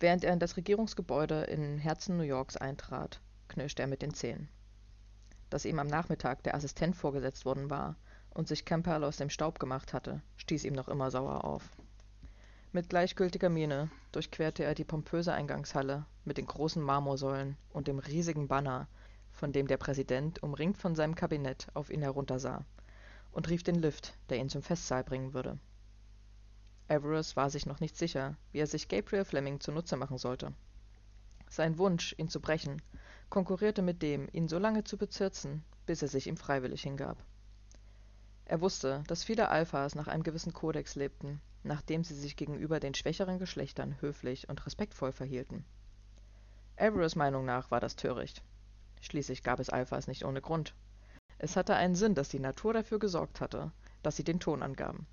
Während 0.00 0.24
er 0.24 0.32
in 0.32 0.40
das 0.40 0.56
Regierungsgebäude 0.56 1.44
im 1.44 1.78
Herzen 1.78 2.16
New 2.16 2.24
Yorks 2.24 2.56
eintrat, 2.56 3.20
knirschte 3.46 3.82
er 3.82 3.88
mit 3.88 4.02
den 4.02 4.14
Zähnen. 4.14 4.48
Dass 5.48 5.64
ihm 5.64 5.78
am 5.78 5.86
Nachmittag 5.86 6.42
der 6.42 6.56
Assistent 6.56 6.96
vorgesetzt 6.96 7.44
worden 7.44 7.70
war 7.70 7.94
und 8.30 8.48
sich 8.48 8.64
Campbell 8.64 9.04
aus 9.04 9.16
dem 9.16 9.30
Staub 9.30 9.60
gemacht 9.60 9.92
hatte, 9.92 10.22
stieß 10.38 10.64
ihm 10.64 10.74
noch 10.74 10.88
immer 10.88 11.12
sauer 11.12 11.44
auf. 11.44 11.70
Mit 12.70 12.90
gleichgültiger 12.90 13.48
Miene 13.48 13.90
durchquerte 14.12 14.62
er 14.62 14.74
die 14.74 14.84
pompöse 14.84 15.32
Eingangshalle 15.32 16.04
mit 16.26 16.36
den 16.36 16.44
großen 16.44 16.82
Marmorsäulen 16.82 17.56
und 17.72 17.88
dem 17.88 17.98
riesigen 17.98 18.46
Banner, 18.46 18.88
von 19.32 19.52
dem 19.52 19.66
der 19.66 19.78
Präsident, 19.78 20.42
umringt 20.42 20.76
von 20.76 20.94
seinem 20.94 21.14
Kabinett, 21.14 21.68
auf 21.72 21.88
ihn 21.88 22.02
heruntersah, 22.02 22.66
und 23.32 23.48
rief 23.48 23.62
den 23.62 23.76
Lift, 23.76 24.18
der 24.28 24.36
ihn 24.36 24.50
zum 24.50 24.60
Festsaal 24.60 25.02
bringen 25.02 25.32
würde. 25.32 25.58
Everest 26.88 27.36
war 27.36 27.48
sich 27.48 27.64
noch 27.64 27.80
nicht 27.80 27.96
sicher, 27.96 28.36
wie 28.52 28.58
er 28.58 28.66
sich 28.66 28.88
Gabriel 28.88 29.24
Fleming 29.24 29.60
zunutze 29.60 29.96
machen 29.96 30.18
sollte. 30.18 30.52
Sein 31.48 31.78
Wunsch, 31.78 32.14
ihn 32.18 32.28
zu 32.28 32.38
brechen, 32.38 32.82
konkurrierte 33.30 33.80
mit 33.80 34.02
dem, 34.02 34.28
ihn 34.32 34.46
so 34.46 34.58
lange 34.58 34.84
zu 34.84 34.98
bezirzen, 34.98 35.64
bis 35.86 36.02
er 36.02 36.08
sich 36.08 36.26
ihm 36.26 36.36
freiwillig 36.36 36.82
hingab. 36.82 37.16
Er 38.48 38.62
wusste, 38.62 39.04
dass 39.06 39.24
viele 39.24 39.50
Alphas 39.50 39.94
nach 39.94 40.08
einem 40.08 40.22
gewissen 40.22 40.54
Kodex 40.54 40.94
lebten, 40.94 41.42
nachdem 41.64 42.02
sie 42.02 42.14
sich 42.14 42.34
gegenüber 42.34 42.80
den 42.80 42.94
schwächeren 42.94 43.38
Geschlechtern 43.38 44.00
höflich 44.00 44.48
und 44.48 44.64
respektvoll 44.64 45.12
verhielten. 45.12 45.66
Alvarez 46.76 47.14
Meinung 47.14 47.44
nach 47.44 47.70
war 47.70 47.80
das 47.80 47.94
töricht. 47.94 48.42
Schließlich 49.02 49.42
gab 49.42 49.60
es 49.60 49.68
Alphas 49.68 50.06
nicht 50.06 50.24
ohne 50.24 50.40
Grund. 50.40 50.74
Es 51.36 51.56
hatte 51.56 51.74
einen 51.76 51.94
Sinn, 51.94 52.14
dass 52.14 52.30
die 52.30 52.40
Natur 52.40 52.72
dafür 52.72 52.98
gesorgt 52.98 53.42
hatte, 53.42 53.70
dass 54.02 54.16
sie 54.16 54.24
den 54.24 54.40
Ton 54.40 54.62
angaben. 54.62 55.06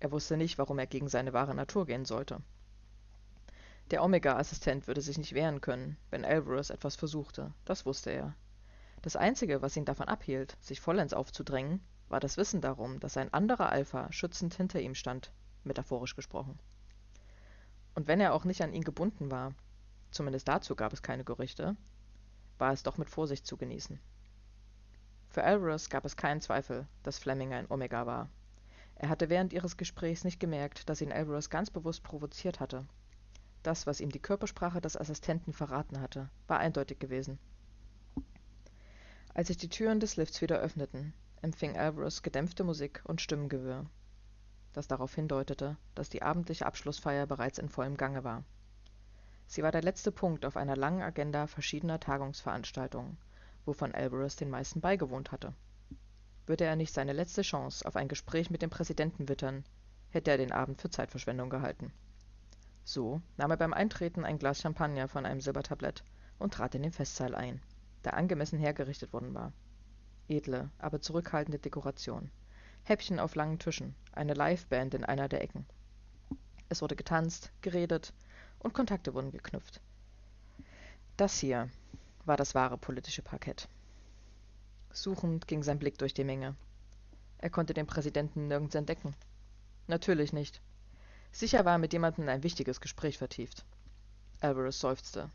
Er 0.00 0.10
wusste 0.10 0.36
nicht, 0.36 0.58
warum 0.58 0.80
er 0.80 0.88
gegen 0.88 1.08
seine 1.08 1.32
wahre 1.32 1.54
Natur 1.54 1.86
gehen 1.86 2.04
sollte. 2.04 2.40
Der 3.92 4.02
Omega-Assistent 4.02 4.88
würde 4.88 5.02
sich 5.02 5.18
nicht 5.18 5.34
wehren 5.34 5.60
können, 5.60 5.96
wenn 6.10 6.24
Alvarez 6.24 6.70
etwas 6.70 6.96
versuchte, 6.96 7.54
das 7.64 7.86
wusste 7.86 8.10
er. 8.10 8.34
Das 9.02 9.14
Einzige, 9.14 9.62
was 9.62 9.76
ihn 9.76 9.84
davon 9.84 10.08
abhielt, 10.08 10.56
sich 10.60 10.80
vollends 10.80 11.14
aufzudrängen, 11.14 11.80
war 12.08 12.20
das 12.20 12.36
Wissen 12.36 12.60
darum, 12.60 13.00
dass 13.00 13.16
ein 13.16 13.32
anderer 13.32 13.70
Alpha 13.70 14.10
schützend 14.12 14.54
hinter 14.54 14.80
ihm 14.80 14.94
stand, 14.94 15.32
metaphorisch 15.64 16.14
gesprochen. 16.14 16.58
Und 17.94 18.06
wenn 18.06 18.20
er 18.20 18.34
auch 18.34 18.44
nicht 18.44 18.62
an 18.62 18.72
ihn 18.72 18.84
gebunden 18.84 19.30
war, 19.30 19.54
zumindest 20.10 20.46
dazu 20.48 20.76
gab 20.76 20.92
es 20.92 21.02
keine 21.02 21.24
Gerüchte, 21.24 21.76
war 22.58 22.72
es 22.72 22.82
doch 22.82 22.98
mit 22.98 23.10
Vorsicht 23.10 23.46
zu 23.46 23.56
genießen. 23.56 23.98
Für 25.28 25.44
Alvarez 25.44 25.90
gab 25.90 26.04
es 26.04 26.16
keinen 26.16 26.40
Zweifel, 26.40 26.86
dass 27.02 27.18
Fleming 27.18 27.52
ein 27.52 27.70
Omega 27.70 28.06
war. 28.06 28.30
Er 28.94 29.08
hatte 29.10 29.28
während 29.28 29.52
ihres 29.52 29.76
Gesprächs 29.76 30.24
nicht 30.24 30.40
gemerkt, 30.40 30.88
dass 30.88 31.00
ihn 31.00 31.12
Alvarez 31.12 31.50
ganz 31.50 31.70
bewusst 31.70 32.02
provoziert 32.02 32.60
hatte. 32.60 32.86
Das, 33.62 33.86
was 33.86 34.00
ihm 34.00 34.10
die 34.10 34.20
Körpersprache 34.20 34.80
des 34.80 34.96
Assistenten 34.96 35.52
verraten 35.52 36.00
hatte, 36.00 36.30
war 36.46 36.58
eindeutig 36.58 36.98
gewesen. 36.98 37.38
Als 39.34 39.48
sich 39.48 39.58
die 39.58 39.68
Türen 39.68 40.00
des 40.00 40.16
Lifts 40.16 40.40
wieder 40.40 40.58
öffneten, 40.58 41.12
empfing 41.42 41.76
Alvarez 41.76 42.22
gedämpfte 42.22 42.64
Musik 42.64 43.02
und 43.04 43.20
Stimmengewirr, 43.20 43.86
das 44.72 44.88
darauf 44.88 45.14
hindeutete, 45.14 45.76
dass 45.94 46.08
die 46.08 46.22
abendliche 46.22 46.66
Abschlussfeier 46.66 47.26
bereits 47.26 47.58
in 47.58 47.68
vollem 47.68 47.96
Gange 47.96 48.24
war. 48.24 48.44
Sie 49.46 49.62
war 49.62 49.72
der 49.72 49.82
letzte 49.82 50.12
Punkt 50.12 50.44
auf 50.44 50.56
einer 50.56 50.76
langen 50.76 51.02
Agenda 51.02 51.46
verschiedener 51.46 52.00
Tagungsveranstaltungen, 52.00 53.16
wovon 53.64 53.94
Alvarez 53.94 54.36
den 54.36 54.50
meisten 54.50 54.80
beigewohnt 54.80 55.32
hatte. 55.32 55.54
Würde 56.46 56.64
er 56.64 56.76
nicht 56.76 56.92
seine 56.92 57.12
letzte 57.12 57.42
Chance 57.42 57.86
auf 57.86 57.96
ein 57.96 58.08
Gespräch 58.08 58.50
mit 58.50 58.62
dem 58.62 58.70
Präsidenten 58.70 59.28
wittern, 59.28 59.64
hätte 60.10 60.30
er 60.30 60.38
den 60.38 60.52
Abend 60.52 60.80
für 60.80 60.90
Zeitverschwendung 60.90 61.50
gehalten. 61.50 61.92
So 62.84 63.20
nahm 63.36 63.50
er 63.50 63.56
beim 63.56 63.72
Eintreten 63.72 64.24
ein 64.24 64.38
Glas 64.38 64.60
Champagner 64.60 65.08
von 65.08 65.26
einem 65.26 65.40
Silbertablett 65.40 66.04
und 66.38 66.54
trat 66.54 66.74
in 66.74 66.82
den 66.82 66.92
Festsaal 66.92 67.34
ein, 67.34 67.60
der 68.04 68.14
angemessen 68.14 68.58
hergerichtet 68.58 69.12
worden 69.12 69.34
war. 69.34 69.52
Edle, 70.28 70.70
aber 70.78 71.00
zurückhaltende 71.00 71.58
Dekoration. 71.58 72.30
Häppchen 72.84 73.18
auf 73.18 73.34
langen 73.34 73.58
Tischen, 73.58 73.94
eine 74.12 74.34
Liveband 74.34 74.94
in 74.94 75.04
einer 75.04 75.28
der 75.28 75.42
Ecken. 75.42 75.66
Es 76.68 76.82
wurde 76.82 76.96
getanzt, 76.96 77.52
geredet 77.60 78.12
und 78.58 78.74
Kontakte 78.74 79.14
wurden 79.14 79.30
geknüpft. 79.30 79.80
Das 81.16 81.38
hier 81.38 81.70
war 82.24 82.36
das 82.36 82.54
wahre 82.54 82.76
politische 82.76 83.22
Parkett. 83.22 83.68
Suchend 84.90 85.46
ging 85.46 85.62
sein 85.62 85.78
Blick 85.78 85.98
durch 85.98 86.14
die 86.14 86.24
Menge. 86.24 86.56
Er 87.38 87.50
konnte 87.50 87.74
den 87.74 87.86
Präsidenten 87.86 88.48
nirgends 88.48 88.74
entdecken. 88.74 89.14
Natürlich 89.86 90.32
nicht. 90.32 90.60
Sicher 91.32 91.64
war 91.64 91.72
er 91.72 91.78
mit 91.78 91.92
jemandem 91.92 92.28
ein 92.28 92.42
wichtiges 92.42 92.80
Gespräch 92.80 93.18
vertieft. 93.18 93.64
Alvarez 94.40 94.80
seufzte, 94.80 95.30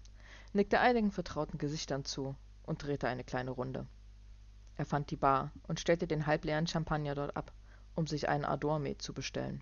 nickte 0.54 0.80
einigen 0.80 1.12
vertrauten 1.12 1.58
Gesichtern 1.58 2.06
zu 2.06 2.36
und 2.64 2.84
drehte 2.84 3.08
eine 3.08 3.24
kleine 3.24 3.52
Runde. 3.52 3.88
Er 4.82 4.86
fand 4.86 5.12
die 5.12 5.16
Bar 5.16 5.52
und 5.68 5.80
stellte 5.80 6.08
den 6.08 6.26
halbleeren 6.26 6.66
Champagner 6.66 7.14
dort 7.14 7.38
ab, 7.38 7.52
um 7.94 8.08
sich 8.08 8.28
einen 8.28 8.46
Ardormet 8.46 9.00
zu 9.00 9.14
bestellen. 9.14 9.62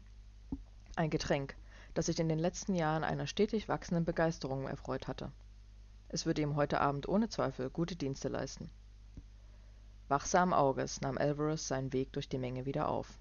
Ein 0.96 1.10
Getränk, 1.10 1.58
das 1.94 2.06
sich 2.06 2.22
in 2.22 2.30
den 2.30 2.40
letzten 2.40 2.74
Jahren 2.74 3.04
einer 3.04 3.28
stetig 3.28 3.68
wachsenden 3.68 4.06
Begeisterung 4.06 4.66
erfreut 4.66 5.10
hatte. 5.10 5.30
Es 6.08 6.26
würde 6.26 6.42
ihm 6.42 6.56
heute 6.56 6.80
Abend 6.80 7.10
ohne 7.10 7.28
Zweifel 7.28 7.70
gute 7.70 7.98
Dienste 7.98 8.30
leisten. 8.30 8.70
Wachsamen 10.08 10.54
Auges 10.54 11.02
nahm 11.02 11.18
Alvarez 11.18 11.68
seinen 11.68 11.92
Weg 11.92 12.14
durch 12.14 12.30
die 12.30 12.40
Menge 12.40 12.66
wieder 12.66 12.88
auf. 12.88 13.20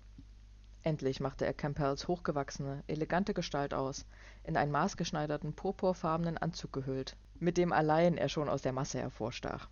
Endlich 0.84 1.18
machte 1.18 1.46
er 1.46 1.52
Campbells 1.52 2.06
hochgewachsene, 2.06 2.84
elegante 2.86 3.34
Gestalt 3.34 3.74
aus, 3.74 4.06
in 4.44 4.56
einen 4.56 4.70
maßgeschneiderten, 4.70 5.52
purpurfarbenen 5.52 6.38
Anzug 6.38 6.72
gehüllt, 6.72 7.16
mit 7.40 7.56
dem 7.56 7.72
allein 7.72 8.16
er 8.16 8.28
schon 8.28 8.48
aus 8.48 8.62
der 8.62 8.72
Masse 8.72 9.00
hervorstach. 9.00 9.68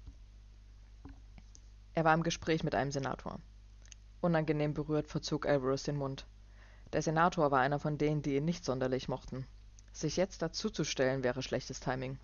Er 1.97 2.05
war 2.05 2.12
im 2.12 2.23
Gespräch 2.23 2.62
mit 2.62 2.75
einem 2.75 2.93
Senator. 2.93 3.41
Unangenehm 4.21 4.75
berührt 4.75 5.09
verzog 5.09 5.47
Alvarez 5.47 5.85
den 5.85 5.97
Mund. 5.97 6.26
Der 6.93 7.00
Senator 7.00 7.50
war 7.50 7.61
einer 7.61 7.79
von 7.79 7.97
denen, 7.97 8.21
die 8.21 8.37
ihn 8.37 8.45
nicht 8.45 8.67
sonderlich 8.67 9.09
mochten. 9.09 9.47
Sich 9.95 10.19
jetzt 10.19 10.43
dazuzustellen 10.43 11.25
wäre 11.25 11.43
schlechtes 11.43 11.81
Timing. 11.81 12.19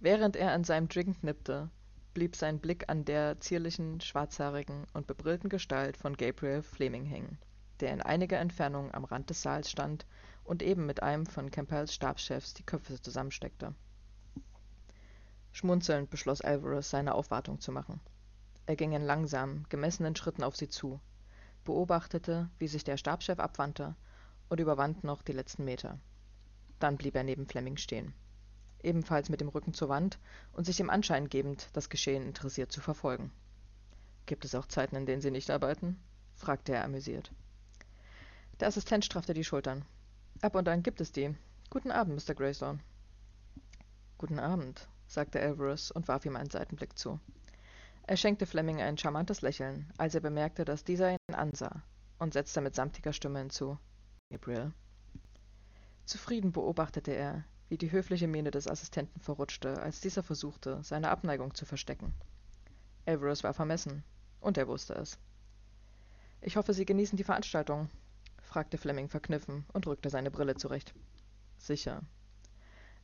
Während 0.00 0.36
er 0.36 0.52
an 0.52 0.64
seinem 0.64 0.88
Drink 0.88 1.22
nippte, 1.22 1.68
blieb 2.14 2.34
sein 2.34 2.60
Blick 2.60 2.88
an 2.88 3.04
der 3.04 3.38
zierlichen, 3.40 4.00
schwarzhaarigen 4.00 4.86
und 4.94 5.06
bebrillten 5.06 5.50
Gestalt 5.50 5.98
von 5.98 6.16
Gabriel 6.16 6.62
Fleming 6.62 7.04
hängen, 7.04 7.36
der 7.80 7.92
in 7.92 8.00
einiger 8.00 8.38
Entfernung 8.38 8.90
am 8.94 9.04
Rand 9.04 9.28
des 9.28 9.42
Saals 9.42 9.70
stand 9.70 10.06
und 10.44 10.62
eben 10.62 10.86
mit 10.86 11.02
einem 11.02 11.26
von 11.26 11.50
Campbells 11.50 11.92
Stabschefs 11.92 12.54
die 12.54 12.64
Köpfe 12.64 12.98
zusammensteckte. 13.02 13.74
Schmunzelnd 15.52 16.08
beschloss 16.08 16.40
Alvarez, 16.40 16.88
seine 16.88 17.14
Aufwartung 17.14 17.60
zu 17.60 17.70
machen. 17.70 18.00
Er 18.66 18.76
ging 18.76 18.92
in 18.92 19.02
langsamen, 19.02 19.66
gemessenen 19.68 20.16
Schritten 20.16 20.42
auf 20.42 20.56
sie 20.56 20.68
zu, 20.68 21.00
beobachtete, 21.64 22.50
wie 22.58 22.68
sich 22.68 22.84
der 22.84 22.96
Stabschef 22.96 23.38
abwandte 23.38 23.96
und 24.48 24.60
überwand 24.60 25.04
noch 25.04 25.22
die 25.22 25.32
letzten 25.32 25.64
Meter. 25.64 25.98
Dann 26.78 26.96
blieb 26.96 27.14
er 27.16 27.24
neben 27.24 27.46
Fleming 27.46 27.76
stehen 27.76 28.14
ebenfalls 28.84 29.28
mit 29.28 29.40
dem 29.40 29.48
Rücken 29.48 29.74
zur 29.74 29.88
Wand 29.88 30.18
und 30.52 30.64
sich 30.64 30.76
dem 30.76 30.90
Anschein 30.90 31.28
gebend, 31.28 31.68
das 31.72 31.88
Geschehen 31.88 32.26
interessiert 32.26 32.72
zu 32.72 32.80
verfolgen. 32.80 33.30
Gibt 34.26 34.44
es 34.44 34.54
auch 34.54 34.66
Zeiten, 34.66 34.96
in 34.96 35.06
denen 35.06 35.22
Sie 35.22 35.30
nicht 35.30 35.50
arbeiten? 35.50 36.00
fragte 36.34 36.72
er 36.72 36.84
amüsiert. 36.84 37.32
Der 38.60 38.68
Assistent 38.68 39.04
straffte 39.04 39.34
die 39.34 39.44
Schultern. 39.44 39.84
Ab 40.40 40.54
und 40.54 40.68
an 40.68 40.82
gibt 40.82 41.00
es 41.00 41.12
die. 41.12 41.34
Guten 41.70 41.90
Abend, 41.90 42.28
Mr. 42.28 42.34
Greystone. 42.34 42.80
Guten 44.18 44.38
Abend, 44.38 44.88
sagte 45.06 45.40
Alvarez 45.40 45.90
und 45.90 46.08
warf 46.08 46.24
ihm 46.24 46.36
einen 46.36 46.50
Seitenblick 46.50 46.98
zu. 46.98 47.18
Er 48.04 48.16
schenkte 48.16 48.46
Fleming 48.46 48.82
ein 48.82 48.98
charmantes 48.98 49.42
Lächeln, 49.42 49.92
als 49.96 50.14
er 50.14 50.20
bemerkte, 50.20 50.64
dass 50.64 50.82
dieser 50.82 51.12
ihn 51.12 51.34
ansah, 51.34 51.82
und 52.18 52.32
setzte 52.32 52.60
mit 52.60 52.74
samtiger 52.74 53.12
Stimme 53.12 53.38
hinzu. 53.38 53.78
Gabriel. 54.30 54.72
Zufrieden 56.04 56.50
beobachtete 56.50 57.12
er, 57.12 57.44
wie 57.68 57.78
die 57.78 57.92
höfliche 57.92 58.26
Miene 58.26 58.50
des 58.50 58.66
Assistenten 58.66 59.20
verrutschte, 59.20 59.80
als 59.80 60.00
dieser 60.00 60.24
versuchte, 60.24 60.82
seine 60.82 61.10
Abneigung 61.10 61.54
zu 61.54 61.64
verstecken. 61.64 62.12
Alvarez 63.06 63.44
war 63.44 63.54
vermessen, 63.54 64.02
und 64.40 64.58
er 64.58 64.66
wusste 64.66 64.94
es. 64.94 65.16
Ich 66.40 66.56
hoffe, 66.56 66.74
Sie 66.74 66.84
genießen 66.84 67.16
die 67.16 67.24
Veranstaltung, 67.24 67.88
fragte 68.42 68.78
Fleming 68.78 69.08
verkniffen 69.08 69.64
und 69.72 69.86
rückte 69.86 70.10
seine 70.10 70.32
Brille 70.32 70.56
zurecht. 70.56 70.92
Sicher. 71.56 72.02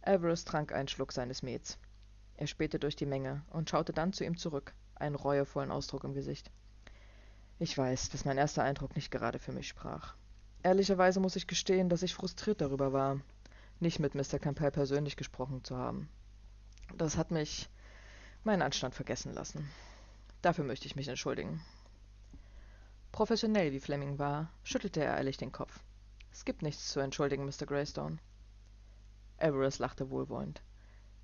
Alvarez 0.02 0.44
trank 0.44 0.72
einen 0.72 0.88
Schluck 0.88 1.12
seines 1.12 1.42
Mets. 1.42 1.78
Er 2.36 2.48
spähte 2.48 2.78
durch 2.78 2.96
die 2.96 3.06
Menge 3.06 3.42
und 3.50 3.70
schaute 3.70 3.92
dann 3.92 4.12
zu 4.12 4.24
ihm 4.24 4.36
zurück, 4.36 4.74
einen 5.00 5.14
reuevollen 5.14 5.70
Ausdruck 5.70 6.04
im 6.04 6.14
Gesicht. 6.14 6.50
Ich 7.58 7.76
weiß, 7.76 8.10
dass 8.10 8.24
mein 8.24 8.38
erster 8.38 8.62
Eindruck 8.62 8.94
nicht 8.94 9.10
gerade 9.10 9.38
für 9.38 9.52
mich 9.52 9.68
sprach. 9.68 10.14
Ehrlicherweise 10.62 11.20
muss 11.20 11.36
ich 11.36 11.46
gestehen, 11.46 11.88
dass 11.88 12.02
ich 12.02 12.14
frustriert 12.14 12.60
darüber 12.60 12.92
war, 12.92 13.20
nicht 13.80 13.98
mit 13.98 14.14
Mr. 14.14 14.38
Campbell 14.38 14.70
persönlich 14.70 15.16
gesprochen 15.16 15.64
zu 15.64 15.76
haben. 15.76 16.08
Das 16.96 17.16
hat 17.16 17.30
mich 17.30 17.68
meinen 18.44 18.62
Anstand 18.62 18.94
vergessen 18.94 19.32
lassen. 19.34 19.68
Dafür 20.42 20.64
möchte 20.64 20.86
ich 20.86 20.96
mich 20.96 21.08
entschuldigen. 21.08 21.60
Professionell 23.12 23.72
wie 23.72 23.80
Fleming 23.80 24.18
war, 24.18 24.50
schüttelte 24.62 25.02
er 25.02 25.14
eilig 25.14 25.36
den 25.36 25.52
Kopf. 25.52 25.80
Es 26.32 26.44
gibt 26.44 26.62
nichts 26.62 26.90
zu 26.92 27.00
entschuldigen, 27.00 27.44
Mr. 27.44 27.66
Greystone. 27.66 28.18
Everest 29.38 29.78
lachte 29.78 30.10
wohlwollend. 30.10 30.62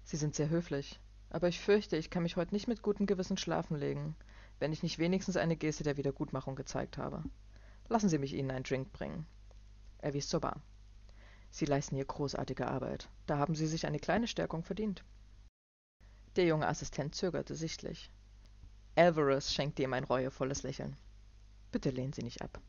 Sie 0.04 0.16
sind 0.16 0.34
sehr 0.34 0.48
höflich, 0.48 0.98
aber 1.34 1.48
ich 1.48 1.58
fürchte, 1.58 1.96
ich 1.96 2.10
kann 2.10 2.22
mich 2.22 2.36
heute 2.36 2.54
nicht 2.54 2.68
mit 2.68 2.80
gutem 2.80 3.06
Gewissen 3.06 3.36
schlafen 3.36 3.76
legen, 3.76 4.14
wenn 4.60 4.72
ich 4.72 4.84
nicht 4.84 5.00
wenigstens 5.00 5.36
eine 5.36 5.56
Geste 5.56 5.82
der 5.82 5.96
Wiedergutmachung 5.96 6.54
gezeigt 6.54 6.96
habe. 6.96 7.24
Lassen 7.88 8.08
Sie 8.08 8.18
mich 8.18 8.34
Ihnen 8.34 8.52
einen 8.52 8.62
Drink 8.62 8.92
bringen. 8.92 9.26
Er 9.98 10.14
wies 10.14 10.28
zur 10.28 10.38
Bar. 10.38 10.62
Sie 11.50 11.64
leisten 11.64 11.96
hier 11.96 12.04
großartige 12.04 12.68
Arbeit. 12.68 13.08
Da 13.26 13.36
haben 13.36 13.56
Sie 13.56 13.66
sich 13.66 13.84
eine 13.84 13.98
kleine 13.98 14.28
Stärkung 14.28 14.62
verdient. 14.62 15.02
Der 16.36 16.44
junge 16.44 16.68
Assistent 16.68 17.16
zögerte 17.16 17.56
sichtlich. 17.56 18.12
Alvarez 18.94 19.52
schenkte 19.52 19.82
ihm 19.82 19.92
ein 19.92 20.04
reuevolles 20.04 20.62
Lächeln. 20.62 20.96
Bitte 21.72 21.90
lehnen 21.90 22.12
Sie 22.12 22.22
nicht 22.22 22.42
ab. 22.42 22.60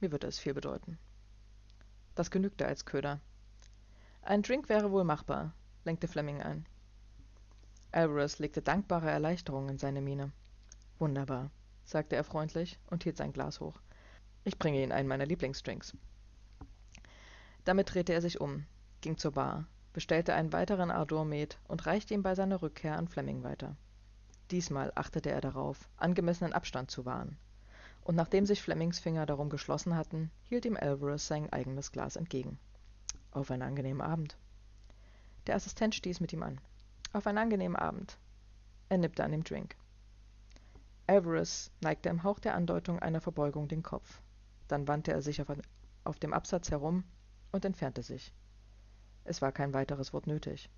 Mir 0.00 0.10
würde 0.10 0.26
es 0.26 0.38
viel 0.38 0.54
bedeuten. 0.54 0.96
Das 2.14 2.30
genügte 2.30 2.64
als 2.64 2.86
Köder. 2.86 3.20
Ein 4.22 4.40
Drink 4.40 4.70
wäre 4.70 4.90
wohl 4.90 5.04
machbar, 5.04 5.52
lenkte 5.84 6.08
Fleming 6.08 6.40
ein. 6.40 6.64
Alvarez 7.92 8.38
legte 8.38 8.62
dankbare 8.62 9.10
Erleichterung 9.10 9.68
in 9.68 9.78
seine 9.78 10.00
Miene. 10.00 10.30
Wunderbar, 10.98 11.50
sagte 11.84 12.14
er 12.14 12.24
freundlich 12.24 12.78
und 12.86 13.02
hielt 13.02 13.16
sein 13.16 13.32
Glas 13.32 13.58
hoch. 13.60 13.80
Ich 14.44 14.58
bringe 14.58 14.82
Ihnen 14.82 14.92
einen 14.92 15.08
meiner 15.08 15.26
Lieblingsdrinks. 15.26 15.96
Damit 17.64 17.92
drehte 17.92 18.12
er 18.12 18.22
sich 18.22 18.40
um, 18.40 18.64
ging 19.00 19.18
zur 19.18 19.32
Bar, 19.32 19.66
bestellte 19.92 20.34
einen 20.34 20.52
weiteren 20.52 20.90
Ardor-Met 20.90 21.58
und 21.68 21.84
reichte 21.86 22.14
ihn 22.14 22.22
bei 22.22 22.34
seiner 22.34 22.62
Rückkehr 22.62 22.96
an 22.96 23.08
Fleming 23.08 23.42
weiter. 23.42 23.76
Diesmal 24.50 24.92
achtete 24.94 25.30
er 25.30 25.40
darauf, 25.40 25.88
angemessenen 25.96 26.52
Abstand 26.52 26.90
zu 26.90 27.04
wahren, 27.04 27.36
und 28.02 28.14
nachdem 28.14 28.46
sich 28.46 28.62
Flemings 28.62 28.98
Finger 28.98 29.26
darum 29.26 29.50
geschlossen 29.50 29.96
hatten, 29.96 30.30
hielt 30.44 30.64
ihm 30.64 30.76
Alvarez 30.76 31.26
sein 31.26 31.52
eigenes 31.52 31.92
Glas 31.92 32.16
entgegen. 32.16 32.58
Auf 33.32 33.50
einen 33.50 33.62
angenehmen 33.62 34.00
Abend. 34.00 34.36
Der 35.46 35.56
Assistent 35.56 35.94
stieß 35.94 36.20
mit 36.20 36.32
ihm 36.32 36.42
an. 36.42 36.60
Auf 37.12 37.26
einen 37.26 37.38
angenehmen 37.38 37.76
Abend. 37.76 38.18
Er 38.88 38.98
nippte 38.98 39.24
an 39.24 39.32
dem 39.32 39.42
Drink. 39.42 39.74
Alvarez 41.08 41.72
neigte 41.80 42.08
im 42.08 42.22
Hauch 42.22 42.38
der 42.38 42.54
Andeutung 42.54 43.00
einer 43.00 43.20
Verbeugung 43.20 43.66
den 43.66 43.82
Kopf. 43.82 44.22
Dann 44.68 44.86
wandte 44.86 45.10
er 45.10 45.20
sich 45.20 45.42
auf, 45.42 45.48
auf 46.04 46.20
dem 46.20 46.32
Absatz 46.32 46.70
herum 46.70 47.02
und 47.50 47.64
entfernte 47.64 48.04
sich. 48.04 48.32
Es 49.24 49.42
war 49.42 49.50
kein 49.50 49.74
weiteres 49.74 50.12
Wort 50.12 50.28
nötig. 50.28 50.70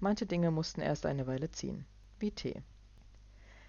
Manche 0.00 0.24
Dinge 0.24 0.50
mussten 0.50 0.80
erst 0.80 1.04
eine 1.04 1.26
Weile 1.26 1.50
ziehen, 1.50 1.84
wie 2.18 2.30
Tee. 2.30 2.62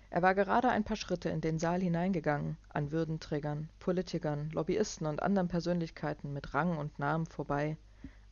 Er 0.10 0.22
war 0.22 0.34
gerade 0.34 0.70
ein 0.70 0.86
paar 0.86 0.96
Schritte 0.96 1.28
in 1.30 1.42
den 1.42 1.60
Saal 1.60 1.82
hineingegangen, 1.82 2.56
an 2.70 2.92
Würdenträgern, 2.92 3.70
Politikern, 3.80 4.50
Lobbyisten 4.52 5.08
und 5.08 5.22
anderen 5.22 5.50
Persönlichkeiten 5.50 6.32
mit 6.32 6.54
Rang 6.54 6.78
und 6.78 6.98
Namen 7.00 7.26
vorbei, 7.26 7.76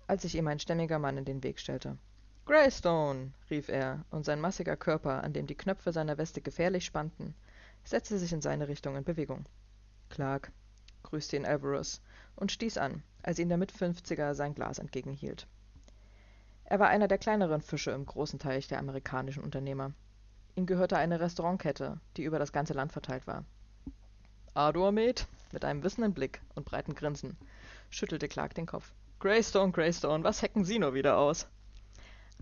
als 0.07 0.21
sich 0.21 0.35
ihm 0.35 0.47
ein 0.47 0.59
stämmiger 0.59 0.99
Mann 0.99 1.17
in 1.17 1.25
den 1.25 1.43
Weg 1.43 1.59
stellte. 1.59 1.97
Greystone, 2.45 3.31
rief 3.49 3.69
er, 3.69 4.05
und 4.11 4.23
sein 4.23 4.39
massiger 4.39 4.77
Körper, 4.77 5.23
an 5.23 5.33
dem 5.33 5.47
die 5.47 5.55
Knöpfe 5.55 5.91
seiner 5.91 6.19
Weste 6.19 6.41
gefährlich 6.41 6.85
spannten, 6.85 7.33
setzte 7.83 8.19
sich 8.19 8.31
in 8.33 8.41
seine 8.41 8.67
Richtung 8.67 8.95
in 8.95 9.03
Bewegung. 9.03 9.45
Clark, 10.09 10.51
grüßte 11.01 11.37
ihn 11.37 11.45
Alvarez 11.47 12.01
und 12.35 12.51
stieß 12.51 12.77
an, 12.77 13.01
als 13.23 13.39
ihm 13.39 13.49
der 13.49 13.57
Mitfünfziger 13.57 14.35
sein 14.35 14.53
Glas 14.53 14.77
entgegenhielt. 14.77 15.47
Er 16.65 16.79
war 16.79 16.87
einer 16.87 17.07
der 17.07 17.17
kleineren 17.17 17.61
Fische 17.61 17.89
im 17.89 18.05
großen 18.05 18.37
Teich 18.37 18.67
der 18.67 18.77
amerikanischen 18.77 19.43
Unternehmer. 19.43 19.93
Ihm 20.55 20.67
gehörte 20.67 20.97
eine 20.97 21.19
Restaurantkette, 21.19 21.99
die 22.15 22.23
über 22.25 22.37
das 22.37 22.53
ganze 22.53 22.73
Land 22.73 22.91
verteilt 22.91 23.25
war. 23.25 23.43
Ardor 24.53 24.91
Med, 24.91 25.27
mit 25.51 25.65
einem 25.65 25.81
wissenden 25.81 26.13
Blick 26.13 26.41
und 26.53 26.65
breiten 26.65 26.93
Grinsen, 26.93 27.37
schüttelte 27.89 28.27
Clark 28.27 28.53
den 28.53 28.67
Kopf. 28.67 28.93
Greystone, 29.19 29.71
Greystone, 29.71 30.23
was 30.23 30.43
hecken 30.43 30.63
Sie 30.63 30.77
nur 30.77 30.93
wieder 30.93 31.17
aus? 31.17 31.47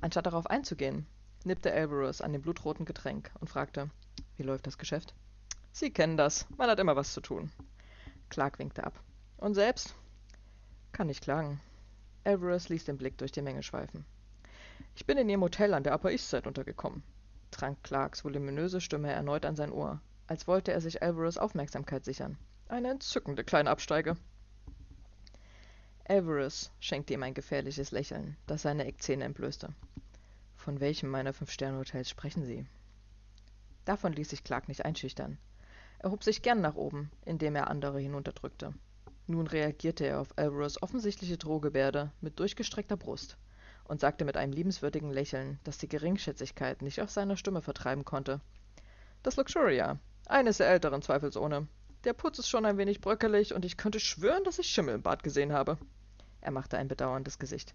Anstatt 0.02 0.26
darauf 0.26 0.48
einzugehen, 0.48 1.06
nippte 1.44 1.74
Alvarez 1.74 2.22
an 2.22 2.34
dem 2.34 2.42
blutroten 2.42 2.86
Getränk 2.86 3.32
und 3.40 3.50
fragte, 3.50 3.90
wie 4.38 4.44
läuft 4.44 4.68
das 4.68 4.78
Geschäft? 4.78 5.14
Sie 5.72 5.92
kennen 5.92 6.18
das, 6.18 6.46
man 6.58 6.70
hat 6.70 6.80
immer 6.80 6.96
was 6.96 7.14
zu 7.14 7.22
tun. 7.22 7.52
Clark 8.30 8.60
winkte 8.60 8.84
ab. 8.84 9.00
Und 9.38 9.56
selbst? 9.56 9.96
Kann 10.92 11.08
nicht 11.08 11.24
klagen. 11.24 11.60
Alvarez 12.24 12.70
ließ 12.70 12.86
den 12.86 12.98
Blick 12.98 13.18
durch 13.18 13.32
die 13.32 13.42
Menge 13.42 13.64
schweifen. 13.64 14.06
Ich 14.96 15.06
bin 15.06 15.18
in 15.18 15.30
Ihrem 15.30 15.42
Hotel 15.42 15.74
an 15.74 15.84
der 15.84 15.94
Upper 15.94 16.12
East 16.12 16.30
Side 16.30 16.48
untergekommen 16.48 17.04
drang 17.54 17.78
Clarks 17.84 18.26
voluminöse 18.26 18.82
Stimme 18.82 19.12
erneut 19.12 19.46
an 19.46 19.56
sein 19.56 19.72
Ohr, 19.72 20.02
als 20.28 20.48
wollte 20.48 20.74
er 20.74 20.82
sich 20.82 21.02
Alvarez 21.02 21.38
Aufmerksamkeit 21.38 22.04
sichern. 22.04 22.38
Eine 22.68 22.90
entzückende 22.90 23.44
kleine 23.44 23.70
Absteige. 23.70 24.18
Alvarez 26.06 26.70
schenkte 26.82 27.14
ihm 27.14 27.24
ein 27.24 27.34
gefährliches 27.34 27.92
Lächeln, 27.92 28.36
das 28.46 28.64
seine 28.64 28.86
Eckzähne 28.86 29.24
entblößte. 29.24 29.74
Von 30.58 30.82
welchem 30.82 31.10
meiner 31.10 31.32
Fünf-Sterne-Hotels 31.32 32.10
sprechen 32.10 32.44
Sie? 32.44 32.66
Davon 33.86 34.12
ließ 34.12 34.30
sich 34.30 34.44
Clark 34.44 34.68
nicht 34.68 34.84
einschüchtern. 34.84 35.38
Er 36.00 36.12
hob 36.12 36.24
sich 36.24 36.42
gern 36.42 36.60
nach 36.60 36.76
oben, 36.76 37.10
indem 37.24 37.56
er 37.56 37.70
andere 37.70 38.02
hinunterdrückte. 38.02 38.74
Nun 39.28 39.48
reagierte 39.48 40.06
er 40.06 40.20
auf 40.20 40.38
Alvarez 40.38 40.78
offensichtliche 40.82 41.38
Drohgebärde 41.38 42.12
mit 42.20 42.38
durchgestreckter 42.38 42.98
Brust 42.98 43.38
und 43.86 44.02
sagte 44.02 44.26
mit 44.26 44.36
einem 44.36 44.52
liebenswürdigen 44.52 45.12
Lächeln, 45.12 45.60
das 45.64 45.78
die 45.78 45.88
Geringschätzigkeit 45.88 46.82
nicht 46.82 47.02
aus 47.02 47.14
seiner 47.14 47.38
Stimme 47.38 47.62
vertreiben 47.62 48.04
konnte. 48.04 48.42
Das 49.22 49.38
Luxuria. 49.38 49.98
Eines 50.26 50.58
der 50.58 50.68
älteren, 50.68 51.02
zweifelsohne. 51.02 51.68
Der 52.04 52.14
Putz 52.14 52.38
ist 52.38 52.50
schon 52.50 52.66
ein 52.66 52.78
wenig 52.78 53.00
bröckelig 53.00 53.54
und 53.54 53.64
ich 53.64 53.78
könnte 53.78 54.00
schwören, 54.00 54.44
dass 54.44 54.60
ich 54.60 54.68
Schimmel 54.68 54.96
im 54.96 55.02
Bad 55.02 55.24
gesehen 55.24 55.54
habe. 55.54 55.78
Er 56.42 56.52
machte 56.52 56.78
ein 56.78 56.90
bedauerndes 56.90 57.40
Gesicht. 57.40 57.74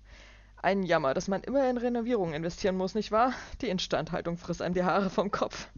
Ein 0.61 0.83
Jammer, 0.83 1.15
dass 1.15 1.29
man 1.29 1.43
immer 1.43 1.71
in 1.71 1.79
Renovierungen 1.79 2.35
investieren 2.35 2.77
muss, 2.77 2.95
nicht 2.95 3.11
wahr? 3.11 3.33
Die 3.63 3.71
Instandhaltung 3.71 4.37
frisst 4.37 4.61
einem 4.61 4.75
die 4.75 4.85
Haare 4.85 5.09
vom 5.09 5.31
Kopf. 5.31 5.69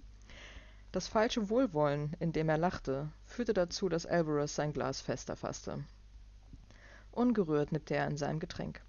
Das 0.91 1.07
falsche 1.07 1.49
Wohlwollen, 1.49 2.17
in 2.19 2.33
dem 2.33 2.49
er 2.49 2.59
lachte, 2.59 3.13
führte 3.25 3.53
dazu, 3.53 3.89
dass 3.89 4.07
Alvarez 4.07 4.57
sein 4.57 4.73
Glas 4.73 5.01
fester 5.01 5.37
fasste. 5.37 5.85
Ungerührt 7.13 7.71
nippte 7.71 7.95
er 7.95 8.07
an 8.07 8.17
seinem 8.17 8.41
Getränk. 8.41 8.83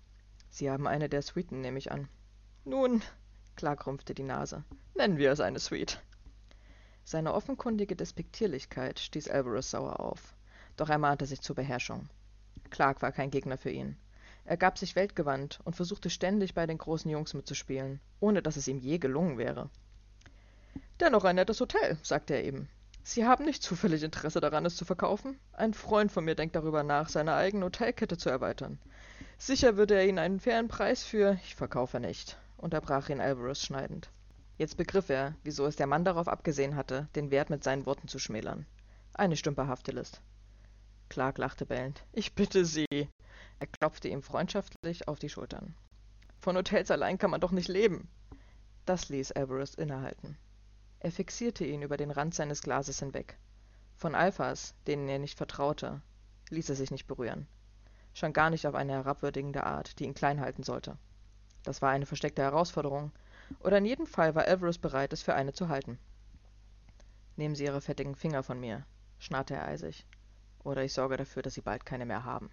Sie 0.50 0.72
haben 0.72 0.88
eine 0.88 1.08
der 1.08 1.22
Suiten, 1.22 1.62
nehme 1.62 1.78
ich 1.78 1.92
an. 1.92 2.08
Nun, 2.66 3.04
Clark 3.56 3.86
rümpfte 3.86 4.16
die 4.16 4.24
Nase. 4.24 4.64
Nennen 4.96 5.18
wir 5.18 5.32
es 5.32 5.40
eine 5.40 5.60
Suite. 5.60 6.02
Seine 7.04 7.34
offenkundige 7.34 7.96
Despektierlichkeit 7.96 9.00
stieß 9.00 9.30
Alvarez 9.30 9.72
sauer 9.72 10.00
auf, 10.00 10.34
doch 10.78 10.90
er 10.90 10.98
mahnte 10.98 11.26
sich 11.26 11.42
zur 11.42 11.56
Beherrschung. 11.56 12.10
Clark 12.70 13.02
war 13.02 13.12
kein 13.12 13.32
Gegner 13.32 13.58
für 13.58 13.72
ihn. 13.72 13.98
Er 14.46 14.58
gab 14.58 14.78
sich 14.78 14.96
weltgewandt 14.96 15.60
und 15.66 15.76
versuchte 15.76 16.10
ständig 16.10 16.54
bei 16.54 16.66
den 16.66 16.78
großen 16.78 17.12
Jungs 17.12 17.34
mitzuspielen, 17.34 18.00
ohne 18.20 18.42
dass 18.42 18.58
es 18.58 18.68
ihm 18.68 18.80
je 18.80 18.98
gelungen 18.98 19.38
wäre. 19.38 19.70
Dennoch 21.00 21.26
ein 21.26 21.36
nettes 21.36 21.60
Hotel, 21.60 21.98
sagte 22.02 22.34
er 22.36 22.44
eben. 22.44 22.70
Sie 23.04 23.26
haben 23.26 23.46
nicht 23.46 23.64
zufällig 23.64 24.04
Interesse 24.04 24.40
daran, 24.40 24.66
es 24.66 24.76
zu 24.76 24.86
verkaufen? 24.86 25.40
Ein 25.54 25.74
Freund 25.74 26.12
von 26.12 26.24
mir 26.24 26.36
denkt 26.36 26.56
darüber 26.56 26.84
nach, 26.84 27.10
seine 27.10 27.34
eigene 27.34 27.66
Hotelkette 27.66 28.18
zu 28.18 28.30
erweitern. 28.30 28.78
Sicher 29.38 29.76
würde 29.76 29.96
er 29.96 30.08
Ihnen 30.08 30.20
einen 30.20 30.40
fairen 30.40 30.68
Preis 30.68 31.04
für 31.04 31.40
Ich 31.44 31.56
verkaufe 31.56 32.00
nicht, 32.00 32.38
unterbrach 32.58 33.10
ihn 33.10 33.20
Alvarez 33.20 33.64
schneidend. 33.64 34.10
Jetzt 34.62 34.78
begriff 34.78 35.10
er, 35.10 35.34
wieso 35.42 35.66
es 35.66 35.76
der 35.76 35.88
Mann 35.88 36.06
darauf 36.06 36.28
abgesehen 36.28 36.76
hatte, 36.76 37.08
den 37.16 37.32
Wert 37.32 37.50
mit 37.50 37.64
seinen 37.64 37.88
Worten 37.88 38.08
zu 38.08 38.20
schmälern. 38.20 38.68
Eine 39.12 39.36
stümperhafte 39.36 39.92
List. 39.92 40.22
Clark 41.10 41.40
lachte 41.40 41.66
bellend. 41.66 42.04
Ich 42.14 42.36
bitte 42.36 42.64
Sie. 42.64 42.86
Er 43.60 43.66
klopfte 43.66 44.08
ihm 44.08 44.22
freundschaftlich 44.22 45.08
auf 45.08 45.18
die 45.18 45.30
Schultern. 45.30 45.74
Von 46.38 46.56
Hotels 46.56 46.92
allein 46.92 47.18
kann 47.18 47.32
man 47.32 47.42
doch 47.42 47.50
nicht 47.50 47.70
leben. 47.70 48.08
Das 48.86 49.10
ließ 49.10 49.32
Alvarez 49.32 49.74
innehalten. 49.74 50.38
Er 51.00 51.12
fixierte 51.12 51.66
ihn 51.66 51.82
über 51.82 51.98
den 51.98 52.12
Rand 52.12 52.36
seines 52.36 52.62
Glases 52.62 53.00
hinweg. 53.00 53.40
Von 53.96 54.14
Alphas, 54.14 54.76
denen 54.86 55.10
er 55.10 55.18
nicht 55.18 55.40
vertraute, 55.40 56.04
ließ 56.52 56.70
er 56.70 56.76
sich 56.76 56.92
nicht 56.92 57.08
berühren 57.08 57.48
schon 58.14 58.32
gar 58.32 58.52
nicht 58.52 58.68
auf 58.68 58.76
eine 58.76 58.92
herabwürdigende 58.92 59.64
Art, 59.64 59.98
die 59.98 60.04
ihn 60.04 60.14
klein 60.14 60.40
halten 60.40 60.62
sollte. 60.62 60.98
Das 61.64 61.82
war 61.82 61.90
eine 61.90 62.06
versteckte 62.06 62.42
Herausforderung, 62.42 63.12
oder 63.62 63.78
in 63.78 63.86
jedem 63.86 64.06
Fall 64.06 64.36
war 64.36 64.46
Alvarez 64.46 64.78
bereit, 64.78 65.14
es 65.14 65.22
für 65.22 65.36
eine 65.36 65.54
zu 65.54 65.70
halten. 65.70 66.00
Nehmen 67.36 67.56
Sie 67.56 67.66
Ihre 67.66 67.82
fettigen 67.82 68.16
Finger 68.16 68.44
von 68.44 68.60
mir, 68.60 68.86
schnarrte 69.20 69.56
er 69.56 69.66
eisig, 69.66 70.06
oder 70.64 70.84
ich 70.84 70.94
sorge 70.94 71.18
dafür, 71.18 71.42
dass 71.42 71.54
Sie 71.54 71.62
bald 71.62 71.86
keine 71.86 72.06
mehr 72.06 72.24
haben. 72.24 72.52